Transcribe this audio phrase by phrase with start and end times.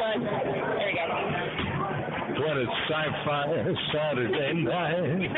[0.00, 0.24] On.
[0.24, 1.54] There go.
[2.34, 3.46] When it's sci-fi
[3.94, 5.30] Saturday night.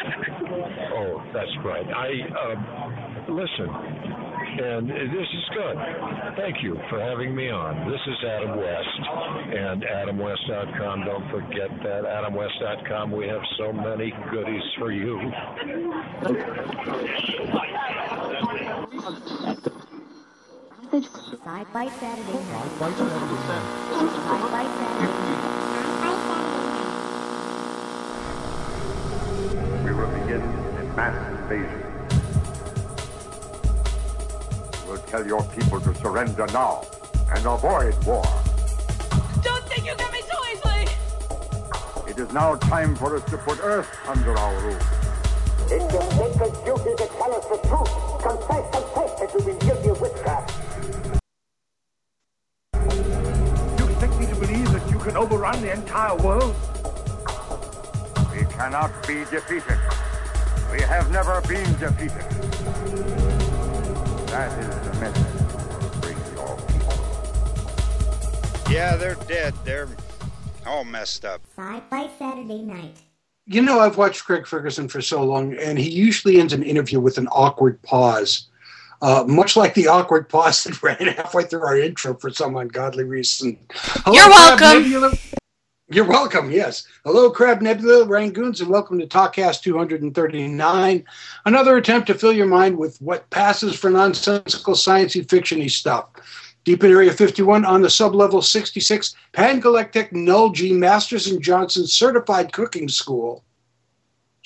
[0.94, 1.84] oh, that's right.
[1.86, 5.76] I uh, listen, and this is good.
[6.38, 7.90] Thank you for having me on.
[7.90, 9.00] This is Adam West
[9.52, 11.04] and AdamWest.com.
[11.04, 13.10] Don't forget that AdamWest.com.
[13.10, 15.20] We have so many goodies for you.
[21.04, 22.72] Sci-Fi Saturday night.
[22.78, 22.92] Sci-Fi
[24.76, 25.06] Saturday
[29.84, 31.82] We will begin a mass invasion.
[34.88, 36.86] We'll tell your people to surrender now
[37.34, 38.24] and avoid war.
[39.42, 40.88] Don't think you get me so easily!
[42.10, 44.78] It is now time for us to put Earth under our rule.
[45.68, 47.90] It's your sacred duty to tell us the truth.
[48.22, 50.65] Confess, confess that you've been guilty of witchcraft.
[55.46, 56.54] You can overrun the entire world?
[58.32, 59.78] We cannot be defeated.
[60.72, 62.24] We have never been defeated.
[64.28, 66.98] That is the message to bring your people.
[68.72, 69.54] Yeah, they're dead.
[69.64, 69.88] They're
[70.66, 71.40] all messed up.
[71.56, 72.96] Sci-Fi Saturday night.
[73.46, 76.98] You know, I've watched Craig Ferguson for so long, and he usually ends an interview
[76.98, 78.48] with an awkward pause,
[79.02, 83.04] uh, much like the awkward pause that ran halfway through our intro for some ungodly
[83.04, 83.56] reason.
[83.70, 84.82] Hello, You're Crab welcome.
[84.82, 85.12] Nebula.
[85.88, 86.84] You're welcome, yes.
[87.04, 91.04] Hello, Crab Nebula, Rangoons, and welcome to Talkcast 239.
[91.44, 96.08] Another attempt to fill your mind with what passes for nonsensical sciencey fictiony stuff.
[96.64, 102.52] Deep in Area 51 on the sublevel 66 Pangalactic Null G Masters and Johnson Certified
[102.52, 103.44] Cooking School.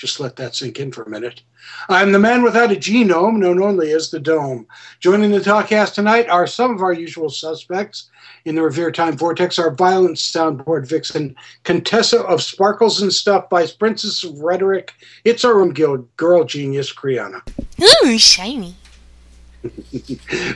[0.01, 1.43] Just let that sink in for a minute.
[1.91, 4.67] I'm the man without a genome, known only as the Dome.
[4.99, 8.09] Joining the Talkcast tonight are some of our usual suspects.
[8.47, 13.73] In the Revere Time Vortex, our violent soundboard vixen, Contessa of Sparkles and Stuff, Vice
[13.73, 17.43] Princess of Rhetoric, It's Our Room Guild, Girl Genius, Kriana.
[18.03, 18.77] Ooh, shiny.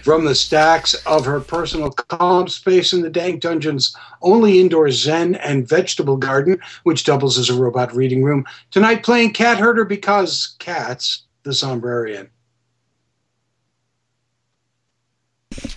[0.03, 5.35] From the stacks of her personal calm space in the dank dungeon's only indoor zen
[5.37, 10.57] and vegetable garden, which doubles as a robot reading room, tonight playing cat herder because
[10.59, 12.29] cats, the Sombrarian.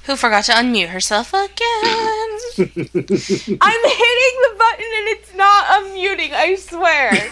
[0.05, 1.47] Who forgot to unmute herself again?
[2.57, 7.29] I'm hitting the button and it's not unmuting, I swear.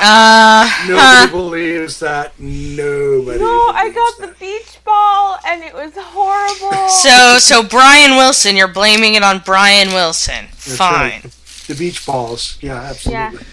[0.00, 1.28] Uh, Nobody huh.
[1.30, 2.38] believes that.
[2.38, 3.38] Nobody.
[3.38, 6.88] no, I believes got the beach ball and it was horrible.
[6.88, 10.46] So, so Brian Wilson, you're blaming it on Brian Wilson.
[10.46, 10.94] That's Fine.
[10.94, 11.22] right.
[11.66, 12.58] The beach balls.
[12.60, 13.46] Yeah, absolutely.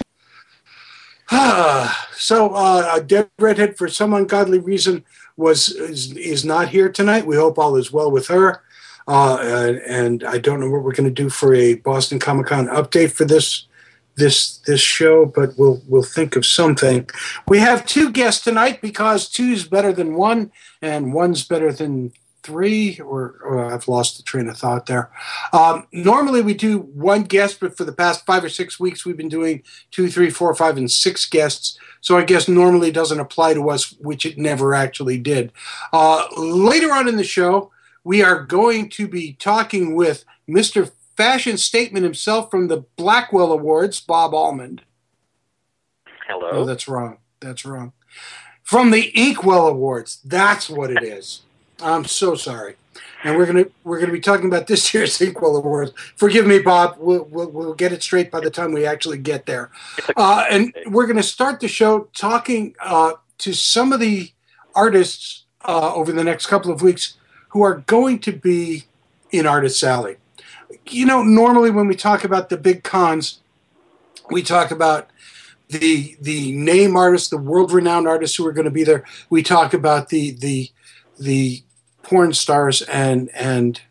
[1.32, 1.94] Yeah.
[2.18, 5.04] so, uh, a dead redhead for some ungodly reason
[5.38, 7.26] was is, is not here tonight.
[7.26, 8.62] We hope all is well with her.
[9.08, 12.48] Uh, and, and I don't know what we're going to do for a Boston Comic
[12.48, 13.68] Con update for this
[14.18, 17.10] this this show, but we'll we'll think of something.
[17.48, 22.14] We have two guests tonight because two is better than one, and one's better than
[22.44, 23.00] three.
[23.00, 25.12] Or, or I've lost the train of thought there.
[25.52, 29.18] Um, normally we do one guest, but for the past five or six weeks we've
[29.18, 31.78] been doing two, three, four, five, and six guests.
[32.02, 35.52] So I guess normally doesn't apply to us, which it never actually did.
[35.92, 37.72] Uh, later on in the show,
[38.04, 40.92] we are going to be talking with Mr.
[41.16, 44.82] Fashion Statement himself from the Blackwell Awards, Bob Almond.
[46.28, 46.50] Hello.
[46.52, 47.18] Oh, that's wrong.
[47.40, 47.94] That's wrong.
[48.64, 50.20] From the Inkwell Awards.
[50.26, 51.42] That's what it is.
[51.82, 52.76] I'm so sorry.
[53.24, 55.92] And we're gonna we're gonna be talking about this year's Inkwell Awards.
[56.16, 56.96] Forgive me, Bob.
[56.98, 59.72] We'll, we'll, we'll get it straight by the time we actually get there.
[60.16, 64.32] Uh, and we're gonna start the show talking uh, to some of the
[64.74, 67.18] artists uh, over the next couple of weeks
[67.50, 68.86] who are going to be
[69.32, 70.18] in Artist Alley.
[70.88, 73.40] You know, normally when we talk about the big cons,
[74.30, 75.10] we talk about
[75.70, 79.04] the the name artists, the world renowned artists who are going to be there.
[79.30, 80.72] We talk about the the
[81.20, 81.64] the
[82.04, 83.82] porn stars and and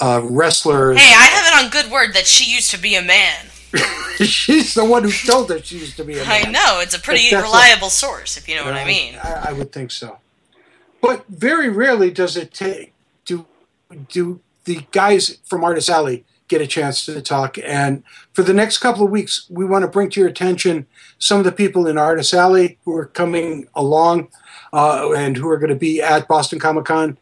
[0.00, 0.98] uh, wrestlers.
[0.98, 3.46] Hey, I have it on good word that she used to be a man.
[4.20, 6.46] She's the one who told us she used to be a man.
[6.46, 9.14] I know it's a pretty reliable source, if you know what I mean.
[9.22, 10.18] I, I would think so.
[11.00, 12.92] But very rarely does it take
[13.24, 13.46] do
[14.08, 17.56] do the guys from Artist Alley get a chance to talk.
[17.64, 18.02] And
[18.34, 20.86] for the next couple of weeks, we want to bring to your attention
[21.18, 24.28] some of the people in Artist Alley who are coming along
[24.72, 27.16] uh, and who are going to be at Boston Comic Con.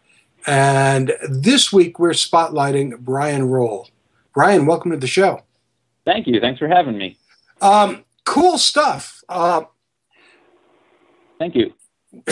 [0.46, 3.88] And this week, we're spotlighting Brian Roll.
[4.32, 5.42] Brian, welcome to the show.
[6.04, 6.40] Thank you.
[6.40, 7.18] Thanks for having me.
[7.60, 9.22] Um, cool stuff.
[9.28, 9.62] Uh,
[11.38, 11.74] Thank you.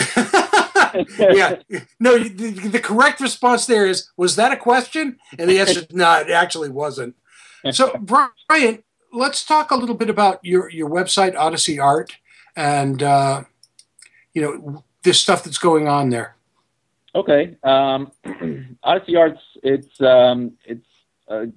[1.19, 1.57] yeah.
[1.99, 5.17] No, the, the correct response there is was that a question?
[5.37, 7.15] And the answer is no, it actually wasn't.
[7.71, 12.17] So, Brian, let's talk a little bit about your, your website, Odyssey Art,
[12.55, 13.43] and, uh,
[14.33, 16.35] you know, this stuff that's going on there.
[17.15, 17.57] Okay.
[17.63, 18.11] Um,
[18.83, 20.85] Odyssey Arts, it's, um, it's
[21.27, 21.47] a,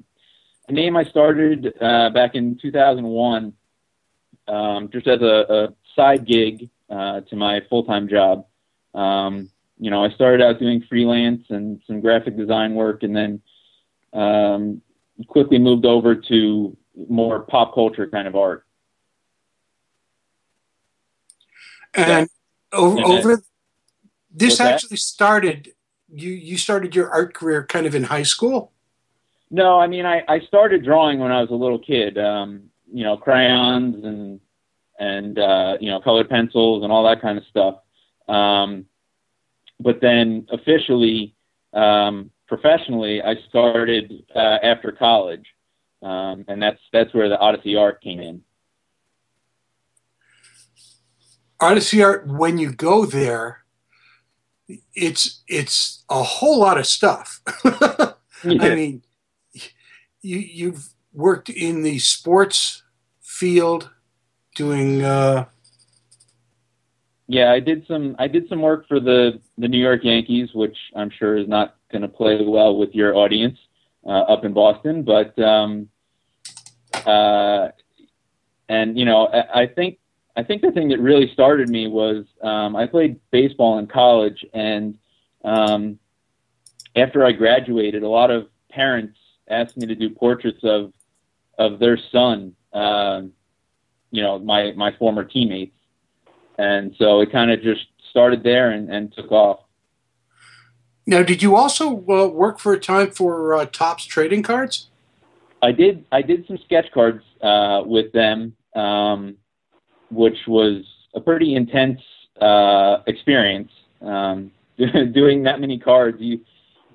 [0.69, 3.53] name I started uh, back in 2001
[4.47, 8.47] um, just as a, a side gig uh, to my full time job.
[8.95, 13.41] Um, you know, I started out doing freelance and some graphic design work, and then
[14.13, 14.83] um,
[15.27, 16.77] quickly moved over to
[17.09, 18.67] more pop culture kind of art.
[21.95, 22.29] And
[22.73, 23.43] over, over
[24.31, 24.75] this What's that?
[24.75, 25.73] actually started.
[26.13, 28.73] You you started your art career kind of in high school.
[29.51, 32.19] No, I mean, I, I started drawing when I was a little kid.
[32.19, 34.41] Um, you know, crayons and
[35.01, 37.77] and uh, you know, colored pencils and all that kind of stuff.
[38.29, 38.85] Um,
[39.81, 41.35] but then officially,
[41.73, 45.47] um, professionally, I started uh, after college,
[46.03, 48.43] um, and that's that's where the Odyssey Art came in.
[51.59, 52.27] Odyssey Art.
[52.27, 53.65] When you go there,
[54.95, 57.41] it's it's a whole lot of stuff.
[57.65, 58.15] I
[58.45, 59.03] mean,
[60.21, 62.83] you you've worked in the sports
[63.21, 63.91] field,
[64.55, 65.03] doing.
[65.03, 65.47] Uh,
[67.27, 70.77] Yeah, I did some I did some work for the the New York Yankees, which
[70.97, 73.59] I'm sure is not going to play well with your audience
[74.05, 75.89] uh, up in Boston, but um,
[77.07, 77.69] uh,
[78.69, 79.99] and you know I, I think
[80.37, 84.45] I think the thing that really started me was um, I played baseball in college,
[84.53, 84.97] and
[85.45, 85.99] um,
[86.97, 89.19] after I graduated, a lot of parents
[89.49, 90.93] asked me to do portraits of
[91.59, 93.33] of their son, um,
[94.11, 95.75] you know, my my former teammates
[96.61, 99.61] and so it kind of just started there and, and took off.
[101.07, 104.89] now, did you also uh, work for a time for uh, Topps Trading Cards?
[105.63, 109.37] I did I did some sketch cards uh, with them, um,
[110.11, 110.85] which was
[111.15, 112.01] a pretty intense
[112.41, 113.71] uh, experience.
[114.03, 114.53] Um,
[115.13, 116.41] doing that many cards, you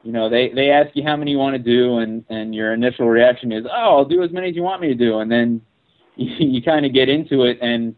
[0.04, 2.74] you know they they ask you how many you want to do, and and your
[2.74, 5.32] initial reaction is, oh, I'll do as many as you want me to do, and
[5.32, 5.62] then
[6.40, 7.96] you, kind of get into it and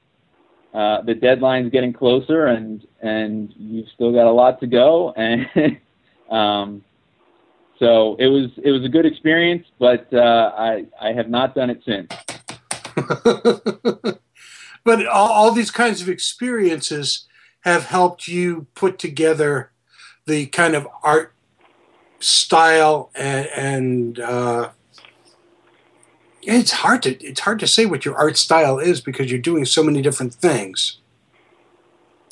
[0.74, 5.48] uh, the deadline's getting closer and and you've still got a lot to go and
[6.30, 6.84] um,
[7.80, 11.70] so it was it was a good experience but uh, I I have not done
[11.70, 12.12] it since.
[14.88, 17.26] But all, all these kinds of experiences
[17.66, 19.72] have helped you put together
[20.26, 21.34] the kind of art
[22.22, 24.70] style and, and uh,
[26.48, 29.66] it's hard to it's hard to say what your art style is because you're doing
[29.66, 31.00] so many different things.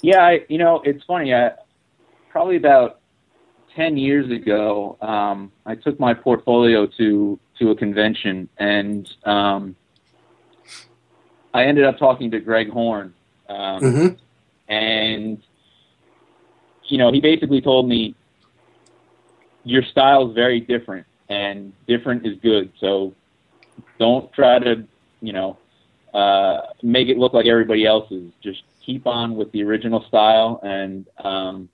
[0.01, 1.51] yeah I, you know it's funny I
[2.29, 2.99] probably about
[3.75, 9.75] 10 years ago um, I took my portfolio to to a convention and um,
[11.53, 13.13] I ended up talking to Greg Horn
[13.49, 14.07] um, hmm
[14.67, 15.43] and
[16.87, 18.15] you know he basically told me
[19.63, 23.13] your style is very different and different is good so
[23.99, 24.85] don't try to
[25.21, 25.57] you know
[26.13, 30.59] uh, make it look like everybody else's just keep on with the original style.
[30.63, 31.69] And um,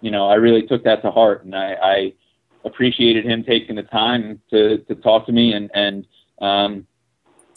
[0.00, 1.44] you know i really took that to heart.
[1.44, 2.12] And i, I
[2.64, 6.06] appreciated him taking the time to, to talk to me and and
[6.40, 6.86] um,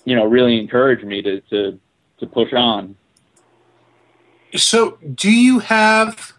[0.04, 1.80] you know really encourage me to, to
[2.20, 2.96] to push on.
[4.56, 6.34] So, do you have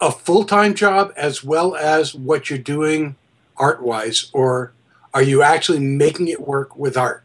[0.00, 3.16] a full time job as well as what you're doing
[3.56, 4.72] art wise, or
[5.12, 7.24] are you actually making it work with art?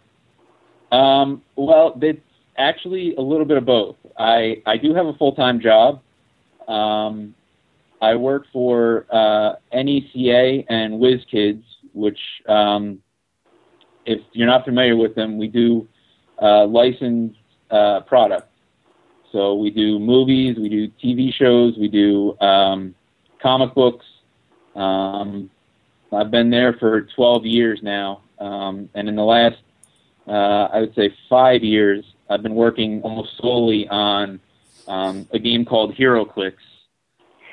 [0.92, 2.22] Um, well, it's
[2.58, 3.96] actually a little bit of both.
[4.18, 6.02] I, I do have a full time job.
[6.68, 7.36] Um,
[8.02, 11.64] I work for uh, NECA and WizKids,
[11.94, 13.00] which, um,
[14.06, 15.88] if you're not familiar with them, we do
[16.42, 17.40] uh, licensed
[17.72, 18.02] uh.
[19.32, 22.96] So we do movies, we do TV shows, we do um,
[23.42, 24.06] comic books.
[24.76, 25.50] Um,
[26.16, 29.58] I've been there for 12 years now, um, and in the last,
[30.28, 34.40] uh, I would say, five years, I've been working almost solely on
[34.88, 36.54] um, a game called HeroClix,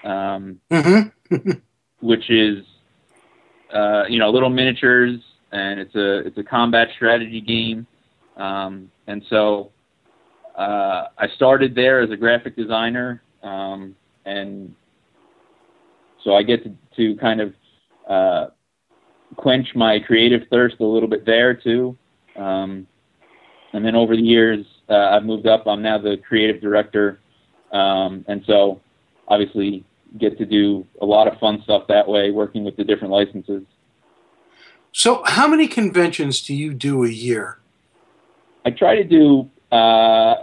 [0.04, 1.50] um, Mm-hmm.
[2.00, 2.64] which is,
[3.72, 5.20] uh, you know, little miniatures,
[5.52, 7.86] and it's a it's a combat strategy game,
[8.36, 9.70] um, and so
[10.56, 13.94] uh, I started there as a graphic designer, um,
[14.26, 14.74] and
[16.24, 17.54] so I get to, to kind of
[18.08, 18.46] uh,
[19.36, 21.96] quench my creative thirst a little bit there too.
[22.36, 22.86] Um,
[23.72, 25.66] and then over the years, uh, I've moved up.
[25.66, 27.20] I'm now the creative director
[27.72, 28.80] um, and so
[29.28, 29.84] obviously
[30.18, 33.62] get to do a lot of fun stuff that way, working with the different licenses.
[34.92, 37.58] So, how many conventions do you do a year?
[38.66, 40.34] I try to do uh,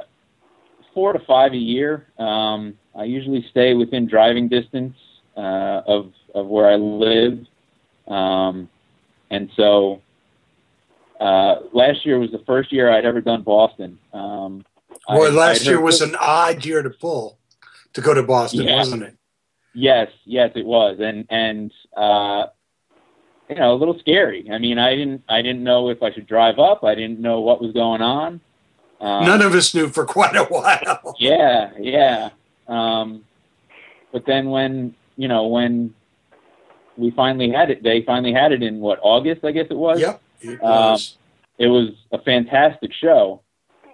[0.93, 2.07] four to five a year.
[2.17, 4.95] Um, I usually stay within driving distance
[5.37, 7.45] uh, of of where I live,
[8.07, 8.69] um,
[9.29, 10.01] and so
[11.19, 13.99] uh, last year was the first year I'd ever done Boston.
[14.13, 14.65] Um,
[15.07, 17.37] Boy, I- last year was an odd year to pull
[17.93, 18.75] to go to Boston, Yeah.
[18.77, 19.15] wasn't it?
[19.73, 22.47] Yes, yes, it was, and and uh,
[23.49, 24.49] you know, a little scary.
[24.51, 26.83] I mean, I didn't I didn't know if I should drive up.
[26.83, 28.41] I didn't know what was going on.
[28.99, 31.15] Um, None of us knew for quite a while.
[31.19, 32.29] Yeah, yeah.
[32.67, 33.23] Um,
[34.11, 35.93] but then when you know when
[36.99, 39.99] we finally had it, they finally had it in what August, I guess it was.
[40.01, 41.17] Yep, it Um, was.
[41.57, 43.41] It was a fantastic show,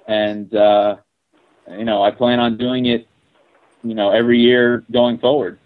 [0.07, 0.97] and uh,
[1.71, 3.07] you know I plan on doing it,
[3.83, 5.57] you know, every year going forward.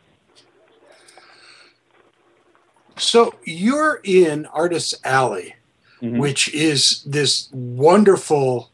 [2.98, 5.56] So you're in Artist Alley,
[6.02, 6.20] Mhm.
[6.20, 8.72] which is this wonderful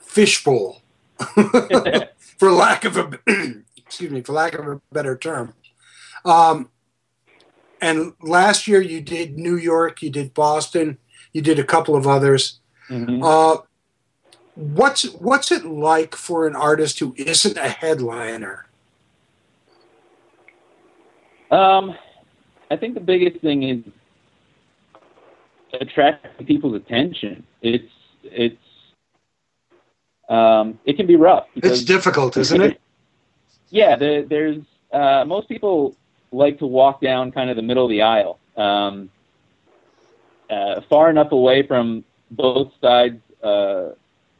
[0.00, 0.80] fishbowl,
[2.38, 3.18] for lack of a
[3.76, 5.52] excuse me, for lack of a better term.
[6.24, 6.70] Um,
[7.80, 10.98] and last year you did New York, you did Boston,
[11.32, 12.60] you did a couple of others.
[12.88, 13.22] Mhm.
[13.22, 13.62] Uh,
[14.54, 18.66] what's what's it like for an artist who isn't a headliner?
[21.50, 21.94] Um,
[22.70, 23.84] I think the biggest thing is
[25.80, 27.44] attracting people's attention.
[27.62, 28.56] It's it's
[30.28, 31.46] um, it can be rough.
[31.56, 32.80] It's difficult, isn't it?
[33.70, 35.96] yeah, there, there's uh, most people
[36.32, 39.10] like to walk down kind of the middle of the aisle, um,
[40.48, 43.90] uh, far enough away from both sides uh,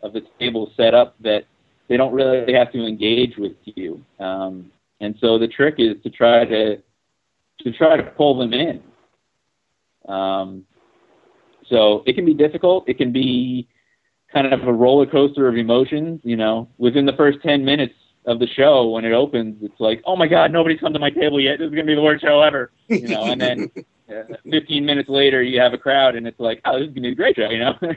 [0.02, 1.44] of the table set up that
[1.88, 4.02] they don't really have to engage with you.
[4.18, 4.70] Um,
[5.00, 6.76] and so the trick is to try to
[7.62, 8.82] to try to pull them in.
[10.08, 10.64] Um,
[11.68, 12.88] so it can be difficult.
[12.88, 13.68] It can be
[14.32, 16.20] kind of a roller coaster of emotions.
[16.22, 17.94] You know, within the first ten minutes
[18.26, 21.10] of the show, when it opens, it's like, oh my god, nobody's come to my
[21.10, 21.58] table yet.
[21.58, 22.70] This is gonna be the worst show ever.
[22.88, 23.70] You know, and then
[24.10, 27.08] uh, 15 minutes later, you have a crowd, and it's like, oh, this is gonna
[27.08, 27.48] be a great show.
[27.48, 27.78] You know,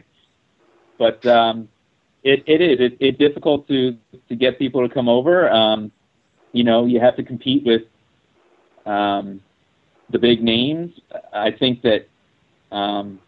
[0.98, 1.68] but um,
[2.24, 3.98] it it is it, it's difficult to
[4.30, 5.50] to get people to come over.
[5.52, 5.92] Um,
[6.54, 7.84] you know, you have to compete with
[8.86, 9.42] um,
[10.10, 11.00] the big names.
[11.34, 12.08] I think that
[12.72, 13.20] um,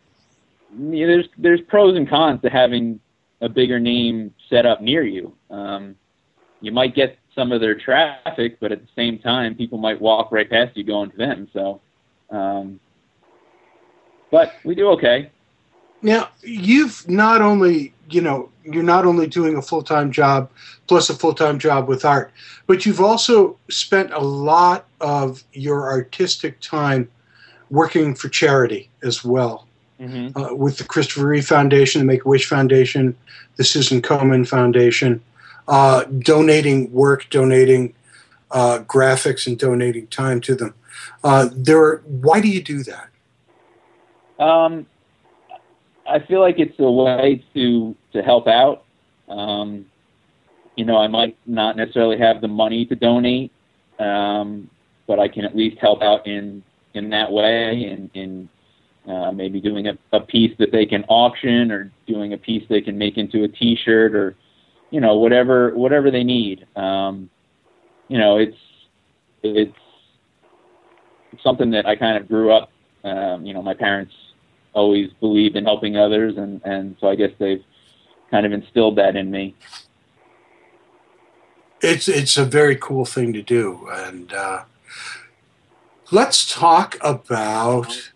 [0.78, 3.00] you know, there's there's pros and cons to having
[3.42, 5.34] a bigger name set up near you.
[5.50, 5.96] Um,
[6.62, 10.32] you might get some of their traffic, but at the same time, people might walk
[10.32, 11.48] right past you going to them.
[11.54, 11.82] So,
[12.30, 12.80] um,
[14.32, 15.30] but we do okay.
[16.02, 20.50] Now, you've not only, you know, you're not only doing a full time job
[20.88, 22.32] plus a full time job with art,
[22.68, 27.10] but you've also spent a lot of your artistic time
[27.70, 29.68] working for charity as well.
[30.00, 30.38] Mm-hmm.
[30.38, 33.16] Uh, with the Christopher Reeve Foundation, the Make a Wish Foundation,
[33.56, 35.24] the Susan Komen Foundation,
[35.68, 37.94] uh, donating work, donating
[38.52, 40.74] uh, graphics, and donating time to them.
[41.24, 43.10] Uh, there, are, why do you do that?
[44.40, 44.86] Um,
[46.08, 48.84] I feel like it's a way to to help out.
[49.28, 49.86] Um,
[50.76, 53.52] you know, I might not necessarily have the money to donate,
[53.98, 54.70] um,
[55.08, 58.50] but I can at least help out in in that way, and in
[59.08, 62.82] uh, maybe doing a, a piece that they can auction, or doing a piece they
[62.82, 64.36] can make into a T-shirt, or
[64.96, 66.66] you know, whatever whatever they need.
[66.78, 67.30] Um,
[68.08, 68.56] you know, it's
[69.44, 69.78] it's
[71.44, 72.72] something that I kind of grew up.
[73.04, 74.14] Um, you know, my parents
[74.72, 77.62] always believed in helping others, and and so I guess they've
[78.32, 79.54] kind of instilled that in me.
[81.82, 84.64] It's it's a very cool thing to do, and uh,
[86.10, 88.14] let's talk about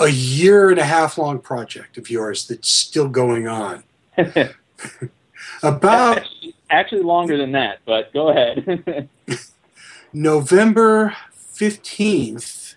[0.00, 3.84] a year and a half long project of yours that's still going on.
[5.62, 6.22] About
[6.68, 9.08] Actually, longer than that, but go ahead.
[10.12, 12.74] November fifteenth,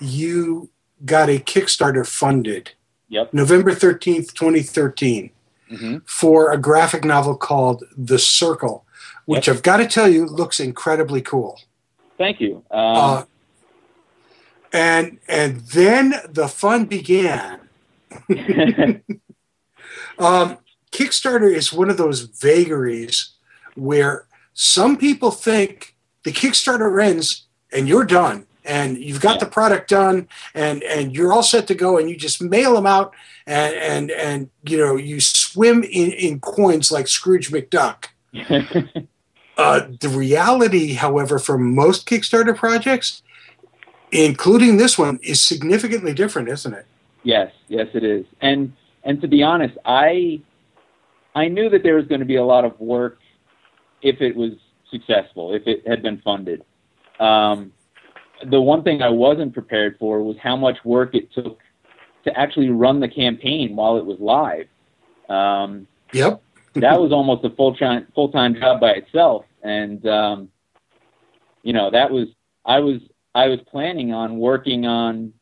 [0.00, 0.70] you
[1.04, 2.72] got a Kickstarter funded.
[3.08, 3.34] Yep.
[3.34, 5.30] November thirteenth, twenty thirteen.
[5.68, 8.84] hmm for a graphic novel called The Circle,
[9.26, 11.60] which I've got to tell you looks incredibly cool.
[12.18, 12.62] Thank you.
[12.70, 13.24] Um, Uh,
[14.72, 17.60] and and then the fun began.
[20.18, 20.58] Um,
[20.94, 23.30] Kickstarter is one of those vagaries
[23.74, 29.90] where some people think the Kickstarter ends and you're done and you've got the product
[29.90, 33.12] done and and you're all set to go and you just mail them out
[33.44, 38.06] and and and you know you swim in in coins like Scrooge McDuck.
[39.56, 43.22] Uh, the reality, however, for most Kickstarter projects,
[44.10, 46.86] including this one, is significantly different, isn't it?
[47.22, 48.26] Yes, yes, it is.
[48.40, 48.72] And
[49.04, 50.40] and to be honest, I
[51.34, 53.18] I knew that there was going to be a lot of work
[54.02, 54.52] if it was
[54.90, 56.64] successful, if it had been funded.
[57.18, 57.72] Um,
[58.50, 61.58] the one thing I wasn't prepared for was how much work it took
[62.24, 64.66] to actually run the campaign while it was live.
[65.28, 66.40] Um, Yep.
[66.74, 70.48] that was almost a full time full time job by itself, and um,
[71.62, 72.28] you know that was
[72.64, 73.00] I was
[73.34, 75.32] I was planning on working on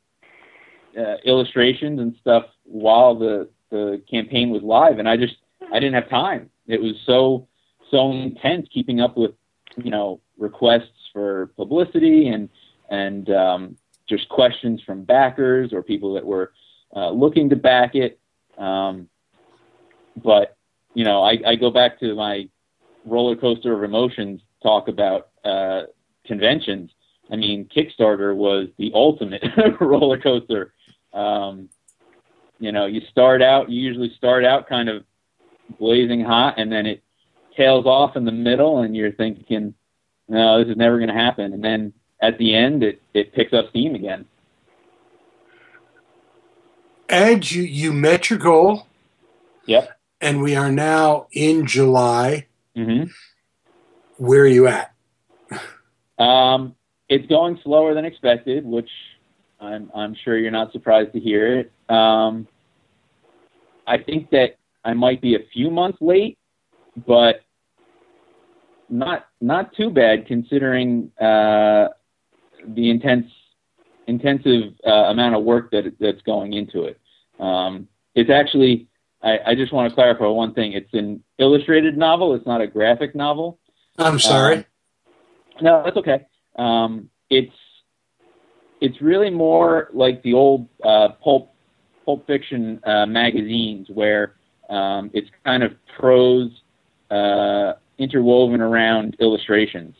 [0.98, 5.36] uh, illustrations and stuff while the the campaign was live, and I just
[5.72, 6.50] I didn't have time.
[6.66, 7.48] It was so
[7.90, 9.32] so intense keeping up with
[9.76, 12.48] you know requests for publicity and
[12.90, 13.76] and um,
[14.08, 16.52] just questions from backers or people that were
[16.94, 18.20] uh, looking to back it.
[18.58, 19.08] Um,
[20.22, 20.56] but
[20.94, 22.48] you know, I, I go back to my
[23.04, 25.82] roller coaster of emotions talk about uh,
[26.26, 26.90] conventions.
[27.30, 29.42] I mean, Kickstarter was the ultimate
[29.80, 30.74] roller coaster.
[31.12, 31.68] Um,
[32.58, 35.04] you know, you start out, you usually start out kind of
[35.78, 37.02] blazing hot, and then it
[37.56, 39.74] tails off in the middle, and you're thinking,
[40.28, 41.52] no, this is never going to happen.
[41.52, 44.24] And then at the end, it, it picks up steam again.
[47.08, 48.86] And you, you met your goal,
[49.66, 49.90] Yep.
[50.20, 52.46] and we are now in July.
[52.74, 53.04] hmm
[54.16, 54.94] Where are you at?
[56.18, 56.74] Um,
[57.08, 58.88] it's going slower than expected, which
[59.60, 61.72] I'm I'm sure you're not surprised to hear it.
[61.94, 62.46] Um,
[63.86, 66.38] I think that I might be a few months late,
[67.06, 67.42] but
[68.88, 71.88] not not too bad considering uh,
[72.66, 73.26] the intense
[74.06, 77.00] intensive uh, amount of work that that's going into it.
[77.40, 78.88] Um, it's actually
[79.22, 80.72] I, I just want to clarify one thing.
[80.72, 82.34] It's an illustrated novel.
[82.34, 83.58] It's not a graphic novel.
[83.98, 84.56] I'm sorry.
[84.56, 84.64] Um,
[85.60, 86.26] no, that's okay.
[86.56, 87.54] Um, it's
[88.80, 91.54] it's really more like the old uh, pulp
[92.04, 94.34] pulp fiction uh, magazines where
[94.68, 96.50] um, it's kind of prose
[97.10, 99.94] uh, interwoven around illustrations.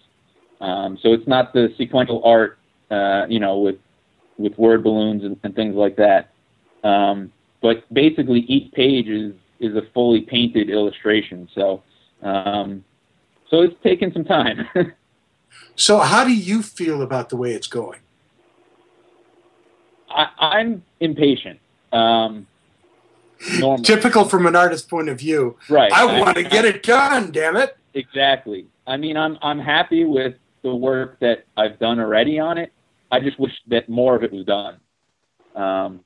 [0.61, 2.59] Um, so it's not the sequential art,
[2.91, 3.77] uh, you know, with
[4.39, 6.31] with word balloons and, and things like that.
[6.85, 11.49] Um, but basically, each page is is a fully painted illustration.
[11.55, 11.83] So
[12.23, 12.85] um,
[13.49, 14.67] so it's taken some time.
[15.75, 18.01] So, how do you feel about the way it's going?
[20.09, 21.61] I, I'm impatient.
[21.93, 22.47] Um,
[23.59, 23.85] normally.
[23.85, 25.57] Typical from an artist's point of view.
[25.69, 25.93] Right.
[25.93, 27.77] I want to get it done, damn it.
[27.95, 28.67] Exactly.
[28.87, 32.73] I mean, I'm I'm happy with the work that I've done already on it.
[33.11, 34.79] I just wish that more of it was done.
[35.55, 36.01] Um,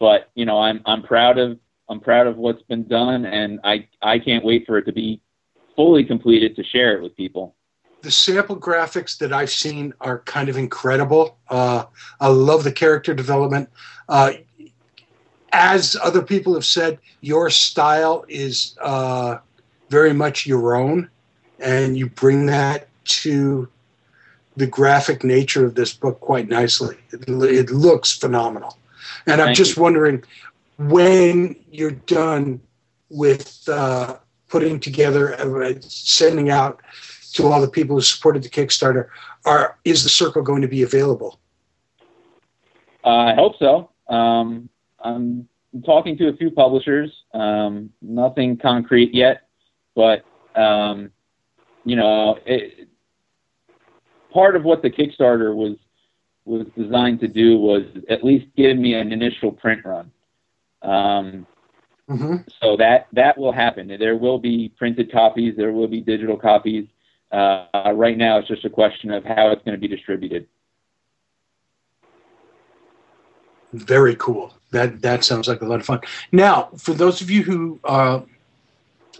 [0.00, 3.86] but you know, I'm I'm proud of I'm proud of what's been done, and I
[4.02, 5.20] I can't wait for it to be
[5.76, 7.54] fully completed to share it with people.
[8.02, 11.38] The sample graphics that I've seen are kind of incredible.
[11.48, 11.84] Uh,
[12.20, 13.70] I love the character development.
[14.08, 14.32] Uh,
[15.54, 19.38] as other people have said, your style is uh,
[19.88, 21.08] very much your own,
[21.60, 23.68] and you bring that to
[24.56, 26.96] the graphic nature of this book quite nicely.
[27.12, 28.76] It, it looks phenomenal.
[29.26, 29.82] And I'm just you.
[29.82, 30.24] wondering
[30.78, 32.60] when you're done
[33.08, 34.16] with uh,
[34.48, 36.80] putting together, uh, sending out
[37.34, 39.08] to all the people who supported the Kickstarter,
[39.44, 41.38] are is the circle going to be available?
[43.04, 43.90] Uh, I hope so.
[44.08, 44.68] Um,
[45.04, 45.48] I'm
[45.84, 47.12] talking to a few publishers.
[47.32, 49.48] Um, nothing concrete yet,
[49.94, 50.24] but
[50.56, 51.10] um,
[51.84, 52.88] you know, it,
[54.32, 55.76] part of what the Kickstarter was
[56.44, 60.10] was designed to do was at least give me an initial print run.
[60.82, 61.46] Um,
[62.10, 62.36] Mm-hmm.
[62.60, 63.88] so that that will happen.
[63.98, 65.54] There will be printed copies.
[65.56, 66.86] There will be digital copies.
[67.32, 70.46] Uh, right now, it's just a question of how it's going to be distributed.
[73.74, 74.54] Very cool.
[74.70, 76.00] That that sounds like a lot of fun.
[76.30, 78.20] Now, for those of you who uh,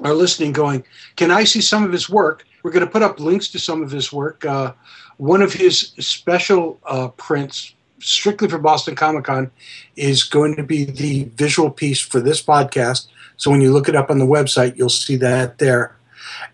[0.00, 0.84] are listening, going,
[1.16, 2.46] can I see some of his work?
[2.62, 4.44] We're going to put up links to some of his work.
[4.44, 4.72] Uh,
[5.16, 9.50] one of his special uh, prints, strictly for Boston Comic Con,
[9.96, 13.08] is going to be the visual piece for this podcast.
[13.36, 15.96] So when you look it up on the website, you'll see that there.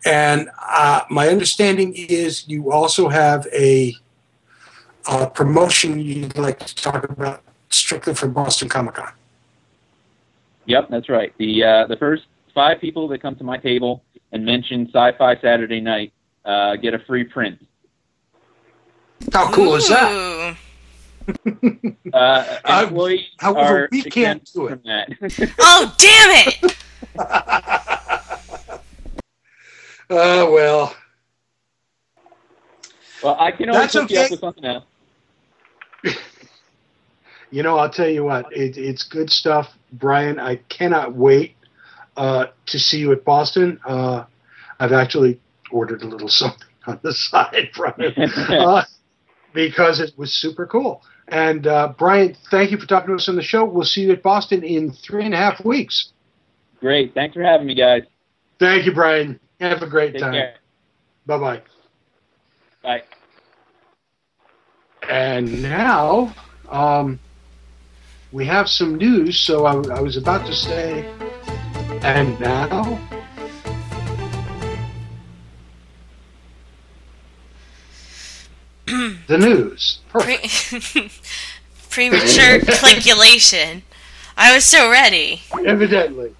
[0.06, 3.94] And uh, my understanding is you also have a,
[5.06, 9.12] uh promotion you'd like to talk about strictly for Boston Comic Con.
[10.66, 11.32] Yep, that's right.
[11.38, 15.80] The uh, the first five people that come to my table and mention Sci-Fi Saturday
[15.80, 16.12] Night
[16.44, 17.64] uh, get a free print.
[19.32, 20.12] How cool is that?
[20.12, 20.56] Ooh.
[22.12, 24.82] Uh, employees however, are we can't do it.
[24.84, 25.54] that.
[25.60, 26.76] Oh, damn it!
[30.10, 30.94] Oh well.
[33.22, 34.84] Well, I can always That's hook you up with something else.
[37.50, 40.38] You know, I'll tell you what, it, it's good stuff, Brian.
[40.38, 41.56] I cannot wait
[42.16, 43.80] uh, to see you at Boston.
[43.84, 44.24] Uh,
[44.78, 48.14] I've actually ordered a little something on the side from it
[48.50, 48.84] uh,
[49.52, 51.02] because it was super cool.
[51.28, 53.64] And uh, Brian, thank you for talking to us on the show.
[53.64, 56.12] We'll see you at Boston in three and a half weeks.
[56.80, 57.14] Great.
[57.14, 58.02] Thanks for having me, guys.
[58.58, 59.38] Thank you, Brian.
[59.60, 60.52] Have a great Take time.
[61.26, 61.62] Bye bye.
[62.82, 63.02] Bye.
[65.08, 66.34] And now,
[66.68, 67.18] um,
[68.32, 69.38] we have some news.
[69.38, 71.04] So I, I was about to say,
[72.02, 72.98] and now,
[79.26, 80.00] the news.
[80.08, 80.38] Pre-
[81.90, 83.82] premature cliculation.
[84.36, 85.42] I was so ready.
[85.66, 86.34] Evidently,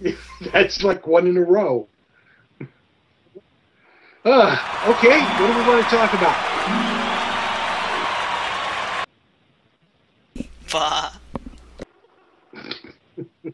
[0.52, 1.86] that's like one in a row.
[4.24, 6.53] Uh, okay, what do we want to talk about?
[10.74, 11.12] Bah.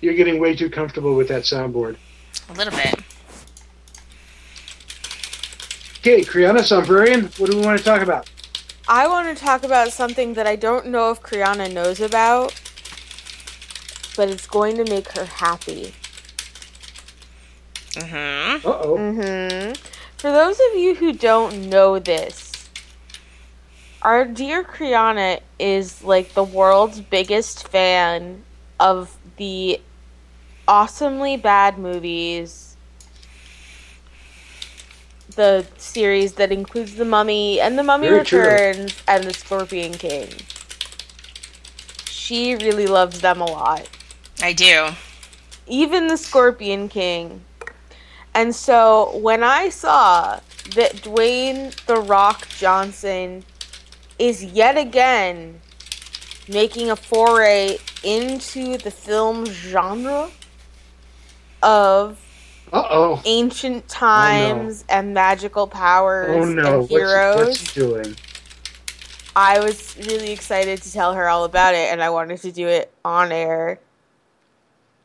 [0.00, 1.96] You're getting way too comfortable with that soundboard.
[2.48, 2.94] A little bit.
[5.98, 8.30] Okay, Kriana Sombrarian, what do we want to talk about?
[8.86, 12.54] I want to talk about something that I don't know if Kriana knows about,
[14.16, 15.94] but it's going to make her happy.
[17.94, 18.64] Mm-hmm.
[18.64, 18.96] Uh oh.
[18.96, 19.72] Mm-hmm.
[20.18, 22.47] For those of you who don't know this,
[24.02, 28.44] our dear Kriana is like the world's biggest fan
[28.78, 29.80] of the
[30.66, 32.76] awesomely bad movies.
[35.34, 38.40] The series that includes The Mummy and The Mummy Very true.
[38.40, 40.28] Returns and The Scorpion King.
[42.06, 43.88] She really loves them a lot
[44.42, 44.88] I do.
[45.66, 47.44] even the Scorpion King.
[48.34, 50.40] And so when I saw
[50.74, 53.44] that Dwayne The Rock Johnson
[54.18, 55.60] is yet again
[56.48, 60.30] making a foray into the film genre
[61.62, 62.18] of
[62.72, 63.22] Uh oh.
[63.24, 66.66] ancient times and magical powers Oh no.
[66.66, 68.16] and What's, heroes, what's he doing?
[69.36, 72.66] I was really excited to tell her all about it and I wanted to do
[72.66, 73.78] it on air.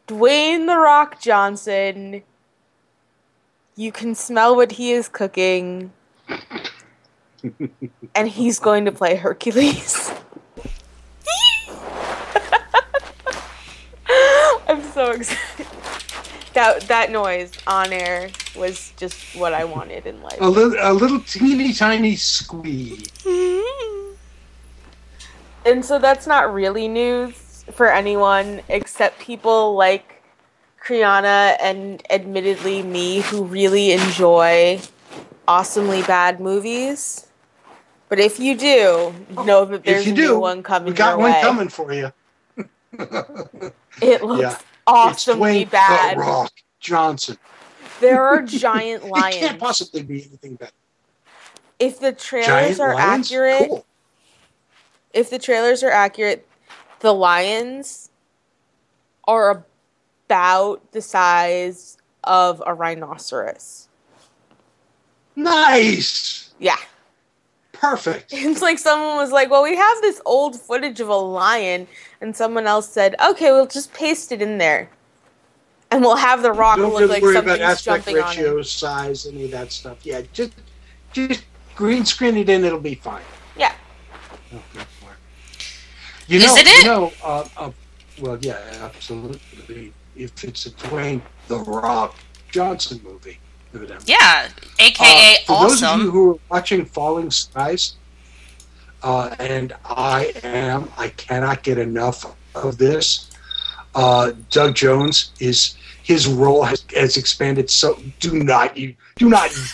[0.08, 2.24] Dwayne The Rock Johnson,
[3.76, 5.92] you can smell what he is cooking,
[8.16, 10.12] and he's going to play Hercules.
[14.68, 15.68] I'm so excited.
[16.54, 20.38] That that noise on air was just what I wanted in life.
[20.40, 23.10] A little, a little teeny tiny squeeze.
[25.66, 30.22] And so that's not really news for anyone except people like
[30.84, 34.82] Kriana and admittedly me who really enjoy
[35.48, 37.28] awesomely bad movies.
[38.14, 39.12] But if you do,
[39.44, 41.42] know that there's if you do, one coming we got one way.
[41.42, 42.14] coming for you.
[44.04, 44.58] It looks Yeah.
[44.86, 46.18] awesomely it's Dwayne bad.
[46.18, 47.40] The Rock Johnson.
[48.00, 49.38] There are giant lions.
[49.38, 50.72] It can't possibly be anything better.
[51.80, 53.32] If the trailers Giant are lions?
[53.32, 53.86] accurate, Cool.
[55.12, 56.48] if the trailers are accurate,
[57.00, 58.12] the lions
[59.28, 59.66] are
[60.30, 63.90] about the size of a rhinoceros.
[65.36, 66.54] Nice.
[66.60, 66.78] Yeah.
[67.74, 68.32] Perfect.
[68.34, 71.88] It's like someone was like, "Well, we have this old footage of a lion,"
[72.22, 74.90] and someone else said, "Okay, we'll just paste it in there,
[75.92, 78.32] and we'll have the rock Don't look really like worry about something's aspect jumping on
[78.34, 79.98] him." ratio, size, any of that stuff.
[80.06, 80.54] Yeah, just
[81.12, 81.44] just
[81.76, 82.64] green screen it in.
[82.64, 83.24] It'll be fine.
[83.58, 83.74] Yeah.
[86.28, 86.86] You Is know, it you it?
[86.86, 87.72] know, uh, uh,
[88.22, 89.94] well, yeah, absolutely.
[90.16, 92.16] If it's a Dwayne the Rock
[92.50, 93.40] Johnson movie,
[94.06, 97.96] Yeah, aka Uh, for those of you who are watching Falling Skies,
[99.02, 103.30] uh, and I am, I cannot get enough of this.
[103.96, 107.70] Uh, Doug Jones is his role has, has expanded.
[107.70, 109.50] So do not you do not.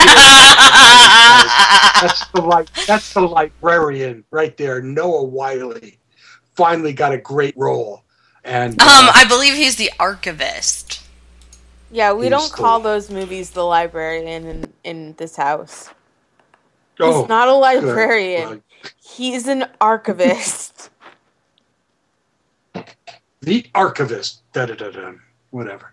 [2.00, 4.80] that's the like that's the librarian right there.
[4.80, 5.74] Noah Wyle
[6.54, 8.04] finally got a great role,
[8.44, 10.99] and um, uh, I believe he's the archivist.
[11.90, 15.90] Yeah, we don't the- call those movies the librarian in in this house.
[17.00, 18.48] oh, He's not a librarian.
[18.48, 18.60] Well,
[19.02, 20.90] He's an archivist.
[23.42, 24.42] the archivist.
[24.52, 25.12] Da da da da
[25.50, 25.92] whatever.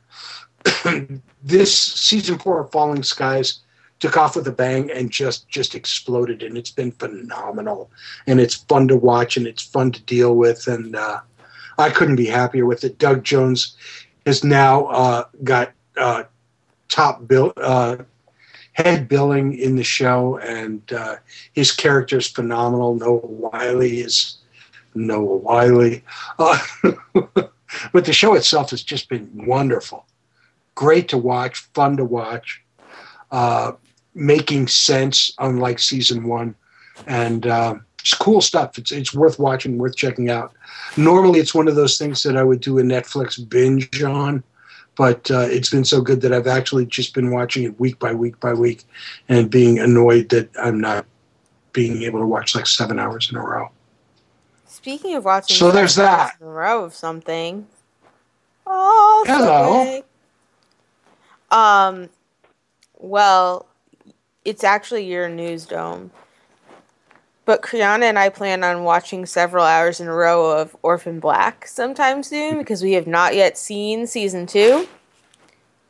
[1.43, 3.59] This season four of falling skies
[3.99, 7.89] took off with a bang and just just exploded and it's been phenomenal.
[8.25, 11.21] And it's fun to watch and it's fun to deal with and uh,
[11.77, 12.97] i couldn't be happier with it.
[12.97, 13.77] Doug jones
[14.25, 16.23] has now uh, got uh,
[16.89, 17.97] top bill uh,
[18.73, 21.15] head billing in the show, and uh,
[21.53, 22.95] his character is phenomenal.
[22.95, 24.37] Noah Wyle is
[24.93, 25.99] Noah Wyle,
[26.39, 26.59] uh,
[27.91, 30.05] but the show itself has just been wonderful,
[30.75, 32.61] great to watch, fun to watch,
[33.31, 33.71] uh,
[34.13, 36.55] making sense, unlike season one,
[37.07, 38.77] and uh, it's cool stuff.
[38.77, 40.53] It's it's worth watching, worth checking out.
[40.95, 44.43] Normally, it's one of those things that I would do a Netflix binge on
[44.97, 48.13] but uh, it's been so good that I've actually just been watching it week by
[48.13, 48.83] week by week
[49.29, 51.05] and being annoyed that I'm not
[51.71, 53.69] being able to watch like seven hours in a row.
[54.65, 56.33] Speaking of watching, So there's that.
[56.41, 57.67] in a row of something.
[58.65, 60.03] Oh, Hello.
[61.51, 62.09] Um,
[62.97, 63.67] well,
[64.43, 66.11] it's actually your news dome.
[67.47, 71.65] But Kriana and I plan on watching several hours in a row of Orphan Black
[71.65, 74.85] sometime soon because we have not yet seen season two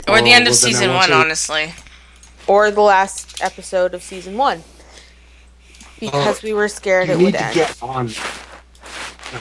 [0.07, 1.73] Or the Oh, end of well, season one, say- honestly.
[2.45, 4.63] or the last episode of season one
[5.99, 7.55] because we were scared it would end.
[7.55, 8.11] get on.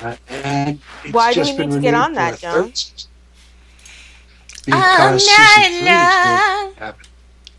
[0.03, 0.81] Uh, and
[1.13, 2.63] Why do just we need to get on that, for a John?
[2.65, 3.11] third season.
[4.65, 7.05] Because season three is going to happen.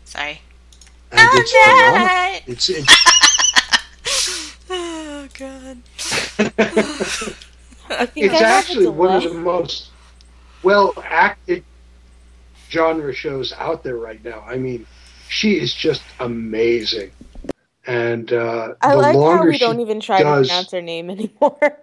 [0.04, 0.40] Sorry.
[1.12, 2.00] And it's phenomenal.
[2.00, 2.42] Alright.
[2.48, 2.92] It's, it's
[5.28, 5.82] Oh god.
[7.90, 9.92] I think it's I actually one of the most
[10.62, 11.64] well acted
[12.70, 14.40] genre shows out there right now.
[14.46, 14.86] I mean,
[15.28, 17.12] she is just amazing.
[17.86, 20.72] And uh, I the like how longer we she don't even try does, to pronounce
[20.72, 21.78] her name anymore.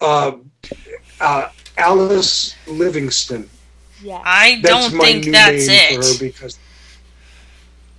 [0.00, 0.32] uh,
[1.20, 3.50] uh, Alice Livingston.
[3.98, 4.24] yeah.
[4.24, 6.18] I That's don't my think new that's name for her it.
[6.18, 6.58] because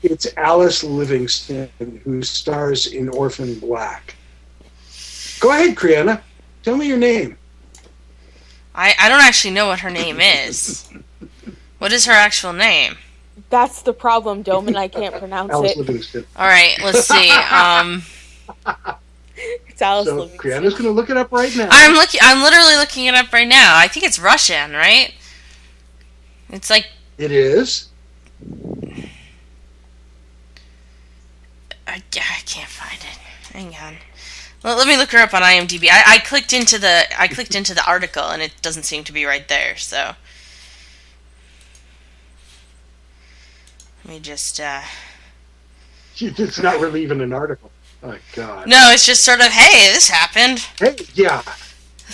[0.03, 1.69] it's Alice Livingston
[2.03, 4.15] who stars in Orphan Black.
[5.39, 6.21] Go ahead, Kriana.
[6.63, 7.37] Tell me your name.
[8.75, 10.89] I, I don't actually know what her name is.
[11.79, 12.97] What is her actual name?
[13.51, 15.77] That's the problem, Dome, and I can't pronounce Alice it.
[15.77, 16.25] Livingston.
[16.35, 17.29] All right, let's see.
[17.31, 18.01] Um,
[19.67, 20.39] It's Alice So Livingston.
[20.39, 21.67] Kriana's going to look it up right now.
[21.69, 22.19] I'm looking.
[22.23, 23.77] I'm literally looking it up right now.
[23.77, 25.13] I think it's Russian, right?
[26.49, 26.87] It's like
[27.19, 27.89] It is.
[31.87, 33.17] I, I can't find it.
[33.53, 33.97] Hang on.
[34.63, 35.87] Well, let me look her up on IMDb.
[35.89, 39.13] I, I clicked into the I clicked into the article and it doesn't seem to
[39.13, 39.77] be right there.
[39.77, 40.15] So
[44.03, 44.59] let me just.
[44.59, 44.81] uh
[46.19, 47.71] It's not really even an article.
[48.03, 48.67] Oh God.
[48.67, 50.59] No, it's just sort of hey, this happened.
[50.79, 51.43] Hey, yeah.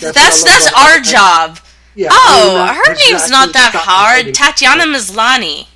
[0.00, 1.04] That's what I that's, love our it.
[1.04, 1.58] job.
[1.94, 4.34] Yeah, oh, we're not her name's exactly not that hard.
[4.34, 5.68] Tatiana Maslany.